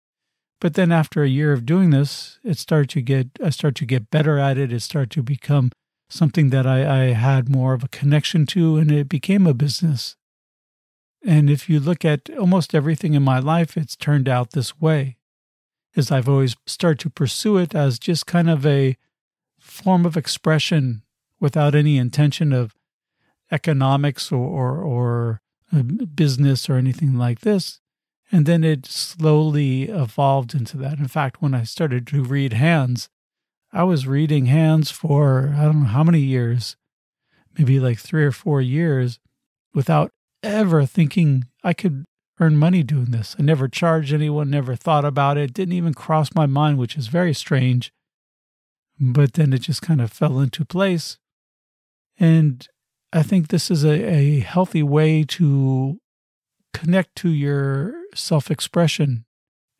But 0.61 0.75
then 0.75 0.93
after 0.93 1.23
a 1.23 1.29
year 1.29 1.53
of 1.53 1.67
doing 1.67 1.91
this, 1.91 2.39
it 2.43 2.59
started 2.59 2.91
to 2.91 3.03
get, 3.03 3.29
I 3.43 3.51
started 3.51 3.77
to 3.77 3.87
get 3.87 4.11
better 4.11 4.39
at 4.39 4.57
it. 4.57 4.73
It 4.73 4.81
started 4.81 5.11
to 5.13 5.23
become 5.23 5.71
something 6.09 6.51
that 6.51 6.67
I, 6.67 7.03
I 7.03 7.05
had 7.13 7.49
more 7.49 7.75
of 7.75 7.83
a 7.83 7.89
connection 7.89 8.47
to, 8.47 8.77
and 8.77 8.91
it 8.91 9.09
became 9.09 9.47
a 9.47 9.55
business. 9.55 10.17
And 11.25 11.51
if 11.51 11.69
you 11.69 11.81
look 11.81 12.05
at 12.05 12.31
almost 12.39 12.75
everything 12.75 13.15
in 13.15 13.23
my 13.23 13.39
life, 13.39 13.77
it's 13.77 13.97
turned 13.97 14.29
out 14.29 14.51
this 14.51 14.81
way. 14.81 15.17
Is 15.95 16.11
I've 16.11 16.29
always 16.29 16.57
started 16.67 16.99
to 17.01 17.11
pursue 17.11 17.57
it 17.57 17.75
as 17.75 17.99
just 17.99 18.27
kind 18.27 18.51
of 18.51 18.67
a 18.67 18.97
form 19.59 20.05
of 20.05 20.17
expression 20.17 21.03
without 21.41 21.75
any 21.75 21.99
intention 21.99 22.53
of 22.53 22.75
economics 23.51 24.33
or, 24.33 24.39
or, 24.39 24.83
or 24.83 25.41
uh, 25.73 25.83
business 25.83 26.69
or 26.69 26.75
anything 26.75 27.15
like 27.17 27.41
this. 27.41 27.81
And 28.33 28.47
then 28.47 28.65
it 28.65 28.87
slowly 28.87 29.85
evolved 29.85 30.55
into 30.55 30.77
that. 30.79 30.99
In 30.99 31.09
fact, 31.09 31.43
when 31.43 31.55
I 31.55 31.65
started 31.65 32.07
to 32.09 32.23
read 32.23 32.53
hands, 32.53 33.09
I 33.73 33.83
was 33.83 34.07
reading 34.07 34.47
hands 34.47 34.91
for 34.91 35.55
I 35.57 35.65
don't 35.65 35.83
know 35.83 35.89
how 35.89 36.05
many 36.05 36.21
years, 36.21 36.77
maybe 37.59 37.79
like 37.81 37.99
three 37.99 38.25
or 38.25 38.33
four 38.33 38.61
years, 38.61 39.19
without 39.75 40.11
ever 40.43 40.87
thinking 40.87 41.47
I 41.63 41.75
could 41.75 42.05
earn 42.41 42.57
money 42.57 42.83
doing 42.83 43.11
this. 43.11 43.37
I 43.39 43.43
never 43.43 43.69
charged 43.69 44.13
anyone, 44.13 44.51
never 44.51 44.75
thought 44.75 45.05
about 45.05 45.37
it, 45.37 45.53
didn't 45.53 45.75
even 45.75 45.95
cross 45.95 46.35
my 46.35 46.47
mind, 46.47 46.79
which 46.79 46.97
is 46.97 47.09
very 47.09 47.35
strange. 47.35 47.93
But 48.99 49.35
then 49.35 49.53
it 49.53 49.59
just 49.59 49.83
kind 49.83 50.01
of 50.01 50.13
fell 50.13 50.39
into 50.41 50.65
place. 50.65 51.19
And 52.19 52.67
I 53.14 53.22
think 53.22 53.48
this 53.48 53.70
is 53.70 53.85
a, 53.85 53.92
a 54.12 54.40
healthy 54.40 54.83
way 54.83 55.22
to 55.22 56.00
connect 56.72 57.14
to 57.16 57.31
your 57.31 57.94
self 58.12 58.50
expression. 58.50 59.24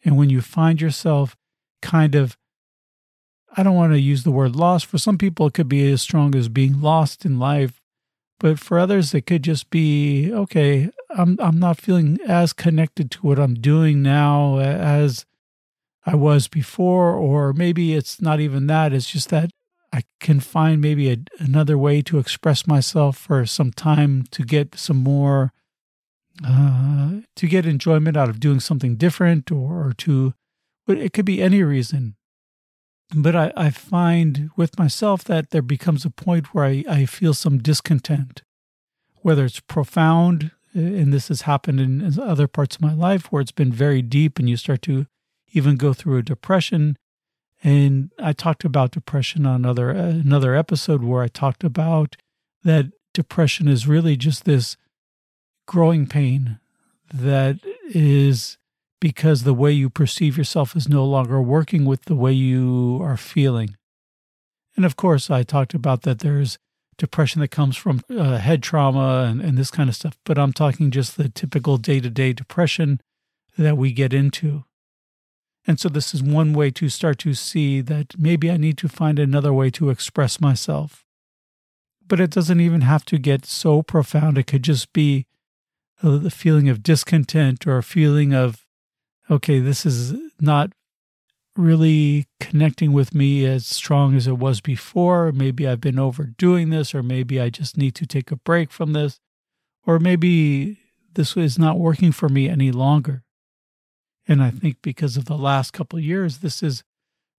And 0.05 0.17
when 0.17 0.31
you 0.31 0.41
find 0.41 0.81
yourself 0.81 1.37
kind 1.83 2.15
of, 2.15 2.39
I 3.57 3.65
don't 3.65 3.75
want 3.75 3.93
to 3.93 4.01
use 4.01 4.23
the 4.23 4.31
word 4.31 4.55
lost. 4.55 4.87
For 4.87 4.99
some 4.99 5.19
people, 5.19 5.49
it 5.49 5.55
could 5.55 5.69
be 5.69 5.91
as 5.91 6.01
strong 6.01 6.37
as 6.37 6.49
being 6.49 6.81
lost 6.81 7.25
in 7.25 7.41
life. 7.41 7.81
But 8.39 8.61
for 8.61 8.79
others, 8.79 9.13
it 9.15 9.27
could 9.27 9.43
just 9.43 9.69
be, 9.69 10.31
okay, 10.33 10.91
I'm, 11.11 11.37
I'm 11.41 11.59
not 11.59 11.81
feeling 11.81 12.19
as 12.29 12.53
connected 12.53 13.11
to 13.13 13.19
what 13.21 13.41
I'm 13.41 13.55
doing 13.55 14.01
now 14.01 14.59
as 14.59 15.27
I 16.07 16.15
was 16.15 16.47
before. 16.47 17.15
Or 17.15 17.53
maybe 17.53 17.95
it's 17.95 18.21
not 18.21 18.39
even 18.39 18.69
that. 18.69 18.93
It's 18.93 19.11
just 19.11 19.31
that 19.31 19.51
I 19.95 20.03
can 20.19 20.41
find 20.41 20.81
maybe 20.81 21.09
a, 21.13 21.19
another 21.39 21.79
way 21.79 22.03
to 22.03 22.19
express 22.19 22.67
myself 22.67 23.17
for 23.17 23.47
some 23.47 23.71
time 23.71 24.25
to 24.33 24.43
get 24.43 24.77
some 24.77 24.97
more, 24.97 25.53
uh, 26.45 27.21
to 27.37 27.47
get 27.47 27.65
enjoyment 27.65 28.17
out 28.17 28.29
of 28.29 28.41
doing 28.41 28.59
something 28.59 28.97
different 28.97 29.53
or, 29.53 29.87
or 29.87 29.93
to, 29.99 30.35
but 30.85 30.99
it 30.99 31.13
could 31.13 31.25
be 31.25 31.41
any 31.41 31.63
reason. 31.63 32.17
But 33.15 33.37
I, 33.37 33.53
I 33.57 33.71
find 33.71 34.51
with 34.57 34.81
myself 34.81 35.23
that 35.25 35.51
there 35.51 35.63
becomes 35.63 36.05
a 36.05 36.11
point 36.11 36.53
where 36.53 36.65
I, 36.65 36.85
I 36.89 37.07
feel 37.07 37.33
some 37.33 37.59
discontent, 37.59 38.43
whether 39.23 39.45
it's 39.45 39.61
profound, 39.61 40.51
and 40.73 41.13
this 41.13 41.29
has 41.29 41.43
happened 41.43 41.79
in 41.79 42.19
other 42.19 42.49
parts 42.49 42.75
of 42.75 42.83
my 42.83 42.95
life 42.95 43.31
where 43.31 43.43
it's 43.43 43.53
been 43.53 43.73
very 43.73 44.03
deep 44.03 44.41
and 44.41 44.51
you 44.51 44.57
start 44.57 44.83
to 44.83 45.07
even 45.53 45.77
go 45.77 45.93
through 45.93 46.19
a 46.19 46.23
depression 46.23 46.97
and 47.65 48.11
I 48.19 48.35
talked 48.35 48.65
about 48.65 48.91
depression 48.91 49.47
on 49.47 49.57
another 49.57 49.91
another 49.91 50.55
episode 50.55 51.03
where 51.03 51.23
I 51.23 51.29
talked 51.29 51.65
about 51.65 52.17
that 52.63 52.93
depression 53.15 53.69
is 53.69 53.89
really 53.89 54.17
just 54.17 54.45
this 54.45 54.77
growing 55.67 56.07
pain 56.07 56.61
that 57.13 57.59
is 57.89 58.59
because 59.01 59.43
the 59.43 59.55
way 59.55 59.73
you 59.73 59.89
perceive 59.89 60.37
yourself 60.37 60.77
is 60.77 60.89
no 60.89 61.05
longer 61.05 61.41
working 61.41 61.87
with 61.87 62.05
the 62.05 62.15
way 62.15 62.33
you 62.33 62.99
are 63.03 63.17
feeling. 63.17 63.77
And 64.77 64.85
of 64.85 64.97
course, 64.97 65.31
I 65.31 65.43
talked 65.43 65.73
about 65.73 66.03
that 66.03 66.19
there's 66.19 66.59
depression 66.99 67.41
that 67.41 67.49
comes 67.49 67.77
from 67.77 68.03
uh, 68.11 68.39
head 68.39 68.63
trauma 68.63 69.27
and, 69.29 69.41
and 69.41 69.57
this 69.57 69.71
kind 69.71 69.89
of 69.89 69.97
stuff, 69.97 70.19
but 70.25 70.39
I'm 70.39 70.53
talking 70.53 70.91
just 70.91 71.17
the 71.17 71.29
typical 71.29 71.77
day 71.79 72.01
to 72.01 72.11
day 72.11 72.33
depression 72.33 73.01
that 73.57 73.77
we 73.77 73.93
get 73.93 74.13
into. 74.13 74.65
And 75.67 75.81
so 75.81 75.89
this 75.89 76.15
is 76.15 76.23
one 76.23 76.53
way 76.53 76.71
to 76.73 76.89
start 76.89 77.19
to 77.21 77.35
see 77.35 77.81
that 77.81 78.19
maybe 78.19 78.51
I 78.51 78.57
need 78.57 78.77
to 78.79 78.89
find 78.89 79.19
another 79.19 79.53
way 79.53 79.71
to 79.71 79.91
express 79.91 80.41
myself. 80.41 81.05
But 82.07 82.21
it 82.21 82.31
doesn't 82.31 82.61
even 82.61 82.83
have 82.83 83.05
to 83.07 83.19
get 83.19 83.47
so 83.47 83.83
profound. 83.83 84.37
It 84.37 84.47
could 84.47 84.63
just 84.63 84.93
be 84.93 85.27
uh, 86.03 86.19
the 86.19 86.31
feeling 86.31 86.69
of 86.69 86.83
discontent 86.83 87.67
or 87.67 87.79
a 87.79 87.83
feeling 87.83 88.35
of, 88.35 88.67
okay, 89.31 89.59
this 89.59 89.87
is 89.87 90.13
not 90.39 90.73
really 91.57 92.27
connecting 92.41 92.93
with 92.93 93.15
me 93.15 93.47
as 93.47 93.67
strong 93.67 94.15
as 94.15 94.27
it 94.27 94.39
was 94.39 94.61
before. 94.61 95.33
Maybe 95.33 95.67
I've 95.67 95.81
been 95.81 95.99
overdoing 95.99 96.71
this, 96.71 96.95
or 96.95 97.03
maybe 97.03 97.41
I 97.41 97.49
just 97.49 97.79
need 97.79 97.95
to 97.95 98.07
take 98.07 98.31
a 98.31 98.37
break 98.37 98.71
from 98.71 98.93
this, 98.93 99.21
or 99.87 99.99
maybe 99.99 100.79
this 101.15 101.37
is 101.37 101.59
not 101.59 101.79
working 101.79 102.13
for 102.13 102.29
me 102.29 102.49
any 102.49 102.71
longer. 102.71 103.24
And 104.27 104.43
I 104.43 104.51
think 104.51 104.79
because 104.83 105.17
of 105.17 105.27
the 105.27 105.37
last 105.37 105.73
couple 105.73 105.99
years, 106.01 106.39
this 106.39 106.61
has 106.61 106.83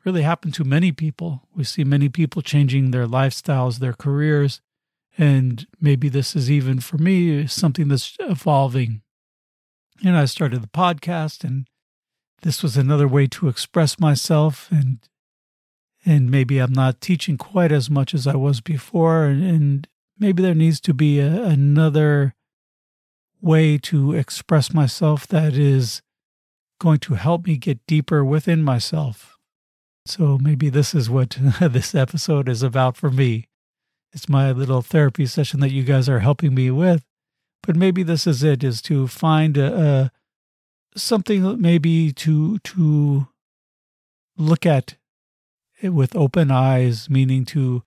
really 0.04 0.21
happened 0.21 0.54
to 0.56 0.63
many 0.63 0.91
people. 0.91 1.48
We 1.56 1.63
see 1.63 1.84
many 1.84 2.10
people 2.10 2.41
changing 2.41 2.91
their 2.91 3.08
lifestyles, 3.08 3.80
their 3.80 3.93
careers. 3.93 4.62
And 5.17 5.65
maybe 5.82 6.10
this 6.10 6.36
is 6.36 6.52
even 6.52 6.80
for 6.80 6.98
me 6.98 7.48
something 7.48 7.88
that's 7.88 8.15
evolving. 8.19 9.02
And 10.04 10.15
I 10.15 10.26
started 10.26 10.62
the 10.62 10.67
podcast, 10.67 11.43
and 11.43 11.67
this 12.41 12.62
was 12.62 12.76
another 12.76 13.08
way 13.08 13.28
to 13.28 13.48
express 13.48 14.00
myself. 14.00 14.67
And 14.71 15.00
and 16.06 16.30
maybe 16.30 16.60
I'm 16.60 16.74
not 16.74 17.02
teaching 17.02 17.36
quite 17.38 17.71
as 17.71 17.89
much 17.89 18.13
as 18.13 18.28
I 18.28 18.36
was 18.36 18.62
before. 18.62 19.26
And, 19.26 19.43
and 19.43 19.88
maybe 20.19 20.43
there 20.43 20.54
needs 20.54 20.80
to 20.82 20.93
be 20.93 21.19
a, 21.19 21.43
another 21.43 22.36
way 23.41 23.78
to 23.80 24.13
express 24.13 24.71
myself 24.71 25.26
that 25.28 25.54
is 25.54 26.04
going 26.80 27.00
to 27.00 27.16
help 27.16 27.46
me 27.46 27.58
get 27.58 27.86
deeper 27.88 28.24
within 28.24 28.64
myself. 28.64 29.38
So 30.06 30.38
maybe 30.38 30.70
this 30.70 30.94
is 30.94 31.10
what 31.10 31.38
this 31.62 31.96
episode 31.96 32.48
is 32.48 32.64
about 32.64 32.98
for 32.98 33.10
me. 33.10 33.48
It's 34.14 34.30
my 34.30 34.52
little 34.52 34.82
therapy 34.82 35.26
session 35.26 35.60
that 35.60 35.72
you 35.72 35.84
guys 35.84 36.08
are 36.08 36.20
helping 36.20 36.54
me 36.54 36.72
with. 36.72 37.04
But 37.64 37.76
maybe 37.76 38.04
this 38.04 38.28
is 38.28 38.44
it 38.44 38.64
is 38.64 38.82
to 38.84 39.08
find 39.08 39.58
a, 39.58 40.12
a 40.96 41.00
something 41.00 41.60
maybe 41.60 42.14
to 42.14 42.60
to 42.60 43.28
look 44.38 44.66
at 44.66 44.96
it 45.82 45.90
with 45.90 46.16
open 46.16 46.52
eyes, 46.52 47.10
meaning 47.10 47.46
to 47.46 47.84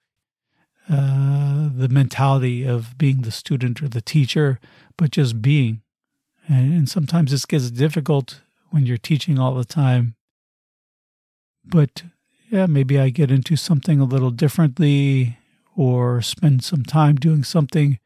uh, 0.91 1.69
the 1.75 1.89
mentality 1.89 2.65
of 2.65 2.99
being 2.99 3.23
the 3.23 3.31
student 3.31 3.83
or 3.83 3.89
the 3.89 4.01
teacher, 4.01 4.59
but 4.97 5.11
just 5.11 5.41
being. 5.41 5.83
And, 6.49 6.73
and 6.73 6.89
sometimes 6.89 7.31
this 7.31 7.47
gets 7.47 7.71
difficult 7.71 8.41
when 8.71 8.87
you're 8.87 8.97
teaching 8.97 9.39
all 9.39 9.55
the 9.55 9.65
time. 9.65 10.15
But 11.65 12.05
yeah, 12.51 12.67
maybe 12.67 12.99
I 12.99 13.11
get 13.11 13.31
into 13.31 13.57
something 13.57 14.01
a 14.01 14.05
little 14.05 14.31
differently 14.31 15.39
or 15.77 16.23
spend 16.23 16.65
some 16.65 16.83
time 16.83 17.17
doing 17.17 17.45
something. 17.45 17.99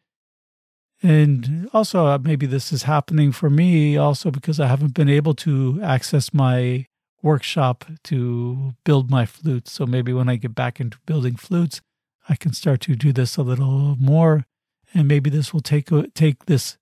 And 1.02 1.68
also, 1.72 2.06
uh, 2.06 2.18
maybe 2.18 2.46
this 2.46 2.72
is 2.72 2.84
happening 2.84 3.32
for 3.32 3.50
me 3.50 3.96
also 3.96 4.30
because 4.30 4.60
I 4.60 4.66
haven't 4.66 4.94
been 4.94 5.08
able 5.08 5.34
to 5.34 5.80
access 5.82 6.32
my 6.32 6.86
workshop 7.22 7.84
to 8.04 8.74
build 8.84 9.10
my 9.10 9.26
flutes. 9.26 9.72
So 9.72 9.86
maybe 9.86 10.12
when 10.12 10.28
I 10.28 10.36
get 10.36 10.54
back 10.54 10.80
into 10.80 10.98
building 11.06 11.36
flutes, 11.36 11.80
I 12.28 12.36
can 12.36 12.52
start 12.52 12.80
to 12.82 12.94
do 12.94 13.12
this 13.12 13.36
a 13.36 13.42
little 13.42 13.96
more. 13.98 14.46
And 14.94 15.08
maybe 15.08 15.30
this 15.30 15.52
will 15.52 15.60
take 15.60 15.88
take 16.14 16.46
this 16.46 16.76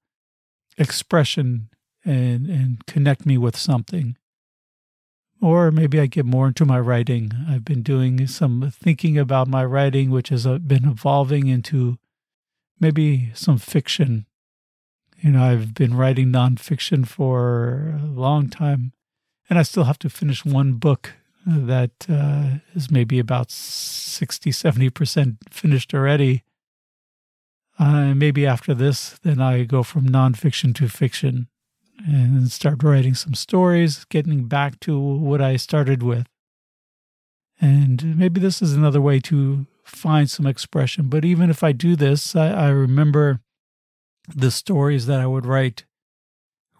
expression 0.76 1.69
and 2.10 2.46
and 2.46 2.86
connect 2.86 3.24
me 3.24 3.38
with 3.38 3.56
something. 3.56 4.16
Or 5.40 5.70
maybe 5.70 5.98
I 5.98 6.06
get 6.06 6.26
more 6.26 6.48
into 6.48 6.66
my 6.66 6.78
writing. 6.78 7.32
I've 7.48 7.64
been 7.64 7.82
doing 7.82 8.26
some 8.26 8.70
thinking 8.70 9.16
about 9.16 9.48
my 9.48 9.64
writing, 9.64 10.10
which 10.10 10.28
has 10.28 10.46
uh, 10.46 10.58
been 10.58 10.86
evolving 10.86 11.46
into 11.46 11.96
maybe 12.78 13.30
some 13.34 13.56
fiction. 13.56 14.26
You 15.20 15.30
know, 15.32 15.42
I've 15.42 15.72
been 15.72 15.96
writing 15.96 16.28
nonfiction 16.28 17.06
for 17.06 17.98
a 18.02 18.06
long 18.06 18.50
time, 18.50 18.92
and 19.48 19.58
I 19.58 19.62
still 19.62 19.84
have 19.84 19.98
to 20.00 20.10
finish 20.10 20.44
one 20.44 20.74
book 20.74 21.14
that 21.46 22.06
uh, 22.08 22.58
is 22.74 22.90
maybe 22.90 23.18
about 23.18 23.50
60, 23.50 24.50
70% 24.50 25.36
finished 25.50 25.94
already. 25.94 26.42
Uh, 27.78 28.14
maybe 28.14 28.46
after 28.46 28.74
this, 28.74 29.18
then 29.22 29.40
I 29.40 29.64
go 29.64 29.82
from 29.82 30.06
nonfiction 30.06 30.74
to 30.74 30.88
fiction 30.88 31.48
and 32.06 32.50
start 32.50 32.82
writing 32.82 33.14
some 33.14 33.34
stories, 33.34 34.04
getting 34.06 34.44
back 34.44 34.80
to 34.80 34.98
what 34.98 35.40
I 35.40 35.56
started 35.56 36.02
with. 36.02 36.26
And 37.60 38.16
maybe 38.16 38.40
this 38.40 38.62
is 38.62 38.74
another 38.74 39.00
way 39.00 39.20
to 39.20 39.66
find 39.84 40.30
some 40.30 40.46
expression. 40.46 41.08
But 41.08 41.24
even 41.24 41.50
if 41.50 41.62
I 41.62 41.72
do 41.72 41.96
this, 41.96 42.34
I, 42.34 42.48
I 42.48 42.68
remember 42.68 43.40
the 44.34 44.50
stories 44.50 45.06
that 45.06 45.20
I 45.20 45.26
would 45.26 45.46
write 45.46 45.84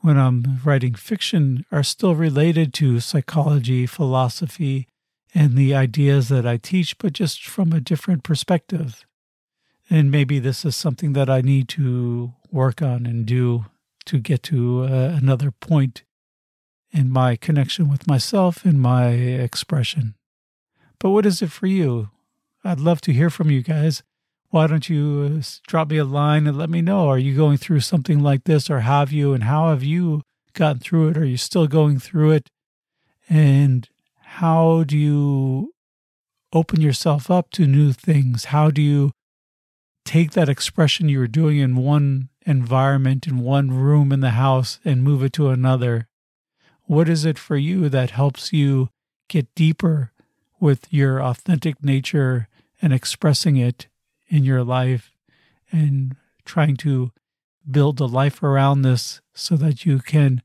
when 0.00 0.16
I'm 0.16 0.60
writing 0.64 0.94
fiction 0.94 1.66
are 1.70 1.82
still 1.82 2.14
related 2.14 2.72
to 2.74 3.00
psychology, 3.00 3.86
philosophy, 3.86 4.86
and 5.34 5.56
the 5.56 5.74
ideas 5.74 6.28
that 6.28 6.46
I 6.46 6.56
teach, 6.56 6.96
but 6.98 7.12
just 7.12 7.46
from 7.46 7.72
a 7.72 7.80
different 7.80 8.22
perspective. 8.22 9.04
And 9.88 10.10
maybe 10.10 10.38
this 10.38 10.64
is 10.64 10.74
something 10.74 11.12
that 11.12 11.28
I 11.28 11.40
need 11.40 11.68
to 11.70 12.32
work 12.50 12.80
on 12.80 13.06
and 13.06 13.26
do 13.26 13.66
to 14.06 14.18
get 14.18 14.42
to 14.44 14.84
uh, 14.84 15.16
another 15.20 15.50
point 15.50 16.04
in 16.92 17.10
my 17.10 17.36
connection 17.36 17.88
with 17.88 18.06
myself 18.06 18.64
and 18.64 18.80
my 18.80 19.08
expression. 19.08 20.14
But 20.98 21.10
what 21.10 21.26
is 21.26 21.40
it 21.42 21.50
for 21.50 21.66
you? 21.66 22.10
I'd 22.64 22.80
love 22.80 23.00
to 23.02 23.12
hear 23.12 23.30
from 23.30 23.50
you 23.50 23.62
guys. 23.62 24.02
Why 24.50 24.66
don't 24.66 24.88
you 24.88 25.38
uh, 25.38 25.42
drop 25.66 25.90
me 25.90 25.98
a 25.98 26.04
line 26.04 26.46
and 26.46 26.58
let 26.58 26.70
me 26.70 26.82
know? 26.82 27.08
Are 27.08 27.18
you 27.18 27.36
going 27.36 27.56
through 27.56 27.80
something 27.80 28.20
like 28.20 28.44
this, 28.44 28.68
or 28.68 28.80
have 28.80 29.12
you? 29.12 29.32
And 29.32 29.44
how 29.44 29.70
have 29.70 29.84
you 29.84 30.22
gotten 30.54 30.80
through 30.80 31.10
it? 31.10 31.16
Are 31.16 31.24
you 31.24 31.36
still 31.36 31.68
going 31.68 32.00
through 32.00 32.32
it? 32.32 32.50
And 33.28 33.88
how 34.22 34.82
do 34.82 34.98
you 34.98 35.72
open 36.52 36.80
yourself 36.80 37.30
up 37.30 37.50
to 37.52 37.66
new 37.66 37.92
things? 37.92 38.46
How 38.46 38.70
do 38.70 38.82
you 38.82 39.12
take 40.04 40.32
that 40.32 40.48
expression 40.48 41.08
you 41.08 41.20
were 41.20 41.28
doing 41.28 41.58
in 41.58 41.76
one 41.76 42.29
environment 42.50 43.28
in 43.28 43.38
one 43.38 43.70
room 43.70 44.10
in 44.10 44.20
the 44.20 44.30
house 44.30 44.80
and 44.84 45.04
move 45.04 45.22
it 45.22 45.32
to 45.34 45.48
another? 45.50 46.08
What 46.82 47.08
is 47.08 47.24
it 47.24 47.38
for 47.38 47.56
you 47.56 47.88
that 47.88 48.10
helps 48.10 48.52
you 48.52 48.90
get 49.28 49.54
deeper 49.54 50.10
with 50.58 50.92
your 50.92 51.22
authentic 51.22 51.82
nature 51.82 52.48
and 52.82 52.92
expressing 52.92 53.56
it 53.56 53.86
in 54.28 54.42
your 54.44 54.64
life 54.64 55.12
and 55.70 56.16
trying 56.44 56.76
to 56.78 57.12
build 57.70 58.00
a 58.00 58.06
life 58.06 58.42
around 58.42 58.82
this 58.82 59.20
so 59.32 59.56
that 59.56 59.86
you 59.86 60.00
can 60.00 60.42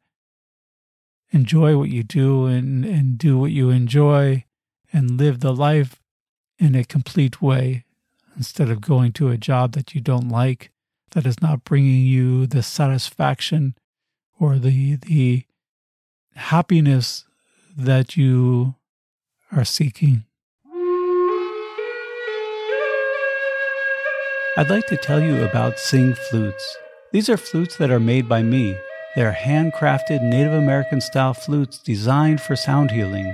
enjoy 1.32 1.76
what 1.76 1.90
you 1.90 2.04
do 2.04 2.46
and, 2.46 2.86
and 2.86 3.18
do 3.18 3.38
what 3.38 3.52
you 3.52 3.72
enjoy 3.72 4.46
and 4.94 5.18
live 5.18 5.40
the 5.40 5.54
life 5.54 6.00
in 6.60 6.76
a 6.76 6.84
complete 6.84 7.42
way 7.42 7.84
instead 8.38 8.70
of 8.70 8.80
going 8.80 9.12
to 9.12 9.30
a 9.30 9.38
job 9.38 9.72
that 9.72 9.96
you 9.96 10.02
don't 10.02 10.30
like 10.30 10.72
that 11.12 11.26
is 11.26 11.42
not 11.42 11.64
bringing 11.64 12.06
you 12.06 12.46
the 12.48 12.64
satisfaction 12.64 13.76
or 14.40 14.58
the 14.58 14.96
the 14.98 15.44
happiness 16.36 17.26
that 17.76 18.18
you 18.18 18.76
are 19.52 19.66
seeking. 19.66 20.26
I'd 24.58 24.70
like 24.70 24.88
to 24.88 24.98
tell 24.98 25.22
you 25.22 25.44
about 25.44 25.80
Singh 25.80 26.14
Flutes. 26.14 26.78
These 27.12 27.30
are 27.30 27.38
flutes 27.38 27.76
that 27.78 27.92
are 27.92 28.00
made 28.00 28.30
by 28.30 28.42
me. 28.42 28.78
They 29.16 29.24
are 29.24 29.34
handcrafted 29.34 30.22
Native 30.22 30.54
American 30.54 31.02
style 31.02 31.34
flutes 31.34 31.78
designed 31.78 32.42
for 32.42 32.56
sound 32.56 32.92
healing. 32.92 33.34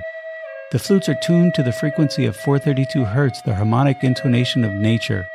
The 0.72 0.78
flutes 0.78 1.08
are 1.08 1.18
tuned 1.22 1.54
to 1.54 1.62
the 1.62 1.72
frequency 1.72 2.24
of 2.26 2.36
432 2.36 3.04
Hz, 3.04 3.44
the 3.44 3.54
harmonic 3.54 4.02
intonation 4.02 4.64
of 4.64 4.72
nature. 4.72 5.26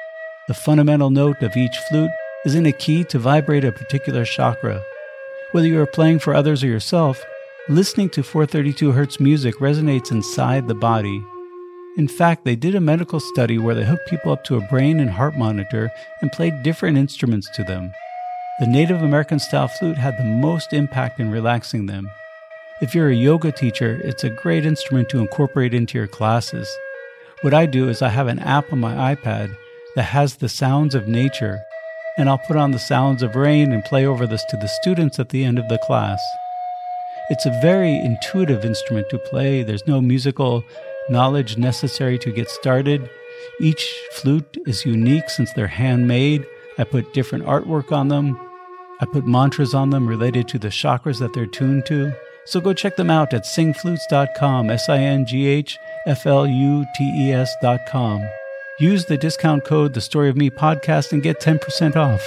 The 0.47 0.54
fundamental 0.54 1.10
note 1.10 1.41
of 1.41 1.56
each 1.56 1.78
flute 1.78 2.12
is 2.47 2.55
in 2.55 2.65
a 2.65 2.71
key 2.71 3.03
to 3.03 3.19
vibrate 3.19 3.65
a 3.65 3.73
particular 3.73 4.23
chakra. 4.23 4.81
Whether 5.51 5.67
you 5.67 5.81
are 5.81 5.86
playing 5.86 6.19
for 6.19 6.33
others 6.33 6.63
or 6.63 6.67
yourself, 6.67 7.21
listening 7.67 8.10
to 8.12 8.23
432 8.23 8.93
Hz 8.93 9.19
music 9.19 9.55
resonates 9.55 10.12
inside 10.12 10.65
the 10.65 10.73
body. 10.73 11.21
In 11.97 12.07
fact, 12.07 12.45
they 12.45 12.55
did 12.55 12.73
a 12.73 12.79
medical 12.79 13.19
study 13.19 13.57
where 13.57 13.75
they 13.75 13.83
hooked 13.83 14.07
people 14.07 14.31
up 14.31 14.45
to 14.45 14.55
a 14.55 14.67
brain 14.69 15.01
and 15.01 15.10
heart 15.10 15.36
monitor 15.36 15.91
and 16.21 16.31
played 16.31 16.63
different 16.63 16.97
instruments 16.97 17.49
to 17.53 17.65
them. 17.65 17.91
The 18.62 18.67
Native 18.67 19.01
American 19.01 19.39
style 19.39 19.67
flute 19.67 19.97
had 19.97 20.17
the 20.17 20.23
most 20.23 20.71
impact 20.71 21.19
in 21.19 21.29
relaxing 21.29 21.88
them. 21.88 22.10
If 22.81 22.95
you're 22.95 23.10
a 23.10 23.13
yoga 23.13 23.51
teacher, 23.51 23.99
it's 24.05 24.23
a 24.23 24.29
great 24.29 24.65
instrument 24.65 25.10
to 25.10 25.19
incorporate 25.19 25.73
into 25.73 25.97
your 25.97 26.07
classes. 26.07 26.69
What 27.41 27.53
I 27.53 27.65
do 27.65 27.89
is 27.89 28.01
I 28.01 28.07
have 28.07 28.27
an 28.27 28.39
app 28.39 28.71
on 28.71 28.79
my 28.79 29.13
iPad 29.13 29.53
that 29.95 30.03
has 30.03 30.38
the 30.38 30.47
sounds 30.47 30.95
of 30.95 31.10
nature, 31.10 31.60
and 32.17 32.30
I'll 32.30 32.38
put 32.38 32.58
on 32.58 32.71
the 32.71 32.80
sounds 32.80 33.23
of 33.23 33.36
rain 33.36 33.71
and 33.71 33.84
play 33.86 34.06
over 34.06 34.25
this 34.25 34.43
to 34.45 34.58
the 34.58 34.67
students 34.67 35.19
at 35.19 35.30
the 35.30 35.43
end 35.43 35.60
of 35.60 35.67
the 35.69 35.77
class. 35.77 36.19
It's 37.30 37.45
a 37.45 37.60
very 37.62 37.95
intuitive 37.97 38.63
instrument 38.63 39.10
to 39.10 39.19
play. 39.19 39.62
There's 39.62 39.86
no 39.86 40.01
musical 40.01 40.63
knowledge 41.10 41.58
necessary 41.58 42.17
to 42.19 42.32
get 42.32 42.49
started. 42.49 43.10
Each 43.60 43.93
flute 44.13 44.58
is 44.65 44.86
unique 44.86 45.30
since 45.30 45.51
they're 45.53 45.67
handmade. 45.67 46.45
I 46.77 46.84
put 46.84 47.13
different 47.13 47.45
artwork 47.45 47.91
on 47.91 48.08
them. 48.08 48.39
I 48.99 49.06
put 49.06 49.27
mantras 49.27 49.73
on 49.73 49.89
them 49.89 50.08
related 50.08 50.47
to 50.49 50.60
the 50.60 50.69
chakras 50.69 51.19
that 51.19 51.34
they're 51.34 51.45
tuned 51.45 51.86
to. 51.88 52.13
So 52.45 52.62
go 52.62 52.73
check 52.73 52.95
them 52.95 53.10
out 53.10 53.34
at 53.34 53.43
singhflutes.com, 53.43 54.69
S 54.69 54.88
I 54.88 54.99
N 54.99 55.25
G 55.25 55.47
H 55.47 55.77
F 56.08 56.25
L 56.25 56.47
U 56.47 56.86
T 56.95 57.03
E 57.03 57.34
S.com. 57.34 58.25
Use 58.79 59.05
the 59.05 59.17
discount 59.17 59.63
code 59.63 59.95
The 59.95 60.01
Story 60.01 60.29
of 60.29 60.37
Me 60.37 60.51
podcast 60.51 61.11
and 61.11 61.23
get 61.23 61.41
10% 61.41 61.95
off. 61.95 62.21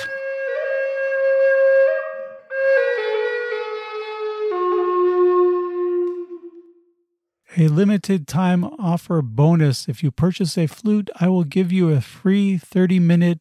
A 7.57 7.69
limited 7.69 8.27
time 8.27 8.65
offer 8.65 9.23
bonus. 9.23 9.89
If 9.89 10.03
you 10.03 10.11
purchase 10.11 10.59
a 10.59 10.67
flute, 10.67 11.09
I 11.21 11.29
will 11.29 11.45
give 11.45 11.71
you 11.71 11.91
a 11.91 12.01
free 12.01 12.59
30 12.59 12.99
minute 12.99 13.39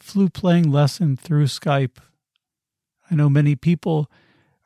flute 0.00 0.32
playing 0.32 0.72
lesson 0.72 1.16
through 1.16 1.44
Skype. 1.44 1.98
I 3.08 3.14
know 3.14 3.30
many 3.30 3.54
people 3.54 4.10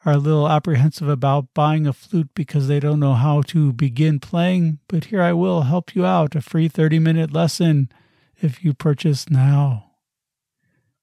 are 0.05 0.13
a 0.13 0.19
little 0.19 0.49
apprehensive 0.49 1.09
about 1.09 1.53
buying 1.55 1.87
a 1.87 1.93
flute 1.93 2.31
because 2.35 2.69
they 2.69 2.81
don't 2.81 3.01
know 3.01 3.15
how 3.15 3.43
to 3.43 3.73
begin 3.73 4.21
playing, 4.21 4.79
but 4.89 5.07
here 5.07 5.23
I 5.23 5.33
will 5.33 5.63
help 5.63 5.95
you 5.95 6.07
out 6.07 6.35
a 6.35 6.41
free 6.41 6.69
30 6.69 6.99
minute 6.99 7.33
lesson 7.33 7.91
if 8.41 8.65
you 8.65 8.75
purchase 8.75 9.29
now. 9.29 9.93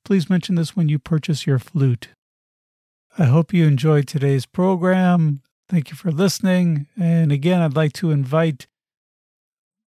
Please 0.05 0.29
mention 0.29 0.55
this 0.55 0.75
when 0.75 0.87
you 0.87 0.99
purchase 0.99 1.45
your 1.45 1.59
flute. 1.59 2.09
I 3.17 3.25
hope 3.25 3.53
you 3.53 3.65
enjoyed 3.65 4.07
today's 4.07 4.45
program. 4.45 5.41
Thank 5.67 5.89
you 5.89 5.95
for 5.95 6.11
listening. 6.11 6.87
And 6.99 7.31
again, 7.31 7.61
I'd 7.61 7.75
like 7.75 7.93
to 7.93 8.11
invite 8.11 8.67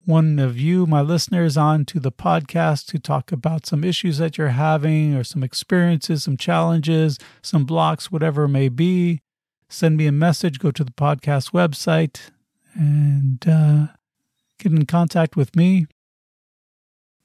one 0.05 0.39
of 0.39 0.59
you, 0.59 0.87
my 0.87 1.01
listeners, 1.01 1.57
on 1.57 1.85
to 1.87 2.01
the 2.01 2.11
podcast 2.13 2.87
to 2.87 2.99
talk 2.99 3.31
about 3.31 3.67
some 3.67 3.85
issues 3.85 4.19
that 4.19 4.37
you're 4.37 4.49
having 4.49 5.15
or 5.15 5.23
some 5.23 5.43
experiences, 5.43 6.25
some 6.25 6.37
challenges, 6.37 7.19
some 7.41 7.65
blocks, 7.65 8.11
whatever 8.11 8.45
it 8.45 8.49
may 8.49 8.69
be. 8.69 9.21
Send 9.69 9.97
me 9.97 10.07
a 10.07 10.13
message, 10.13 10.59
go 10.59 10.71
to 10.71 10.85
the 10.85 10.93
podcast 10.93 11.53
website, 11.53 12.31
and 12.75 13.47
uh, 13.49 13.87
get 14.59 14.73
in 14.73 14.87
contact 14.87 15.37
with 15.37 15.55
me. 15.55 15.87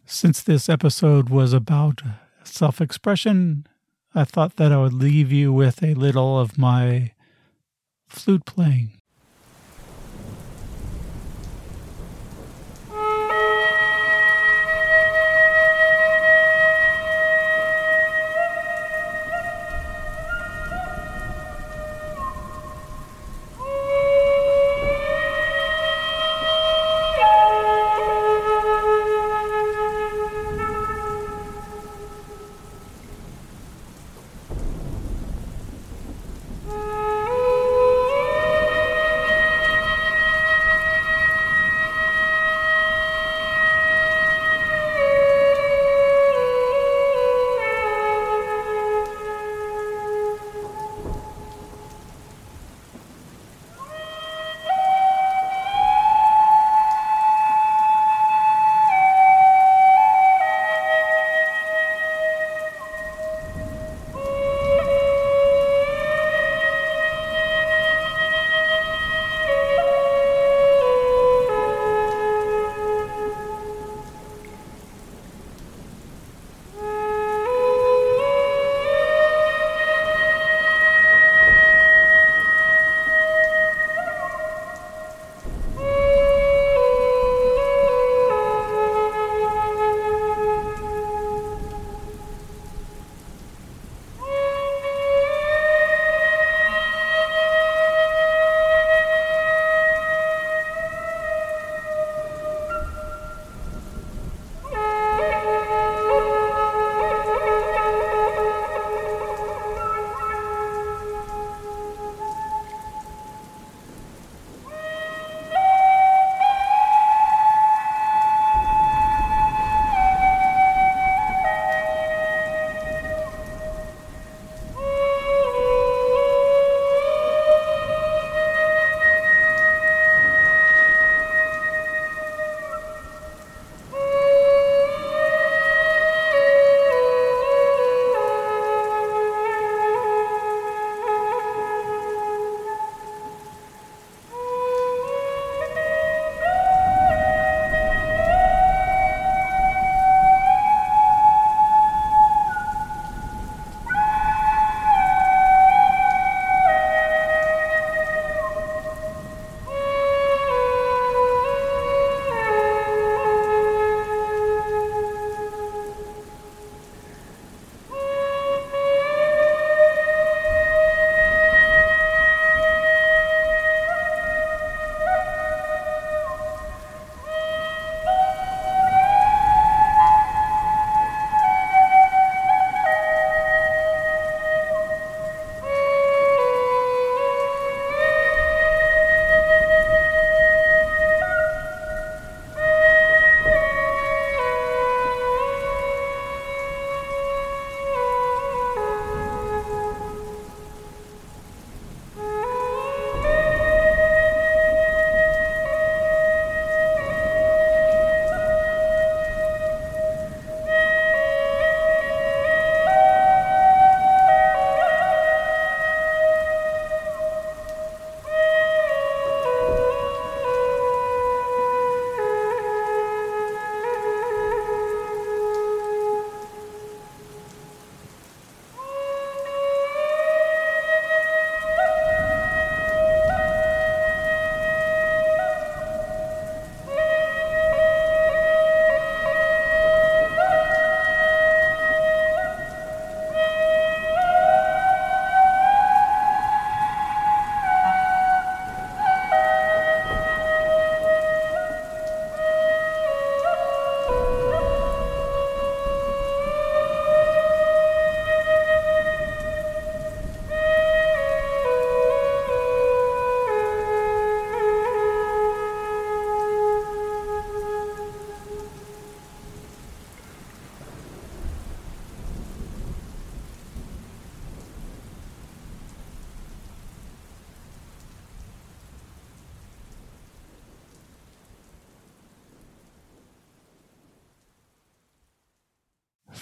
Since 0.05 0.43
this 0.43 0.69
episode 0.69 1.29
was 1.29 1.53
about 1.53 2.01
self 2.43 2.79
expression, 2.79 3.65
I 4.15 4.23
thought 4.23 4.55
that 4.55 4.71
I 4.71 4.77
would 4.77 4.93
leave 4.93 5.31
you 5.31 5.51
with 5.51 5.83
a 5.83 5.93
little 5.95 6.39
of 6.39 6.57
my 6.57 7.11
flute 8.07 8.45
playing. 8.45 8.96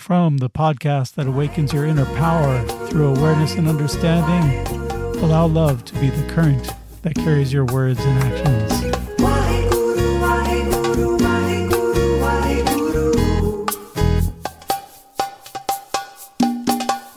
From 0.05 0.37
the 0.37 0.49
podcast 0.51 1.15
that 1.15 1.25
awakens 1.25 1.73
your 1.73 1.83
inner 1.83 2.05
power 2.13 2.63
through 2.87 3.07
awareness 3.07 3.55
and 3.55 3.67
understanding, 3.67 4.63
allow 5.23 5.47
love 5.47 5.83
to 5.83 5.95
be 5.95 6.11
the 6.11 6.31
current 6.31 6.69
that 7.01 7.15
carries 7.15 7.51
your 7.51 7.65
words 7.65 7.99
and 7.99 8.19
actions. 8.19 8.74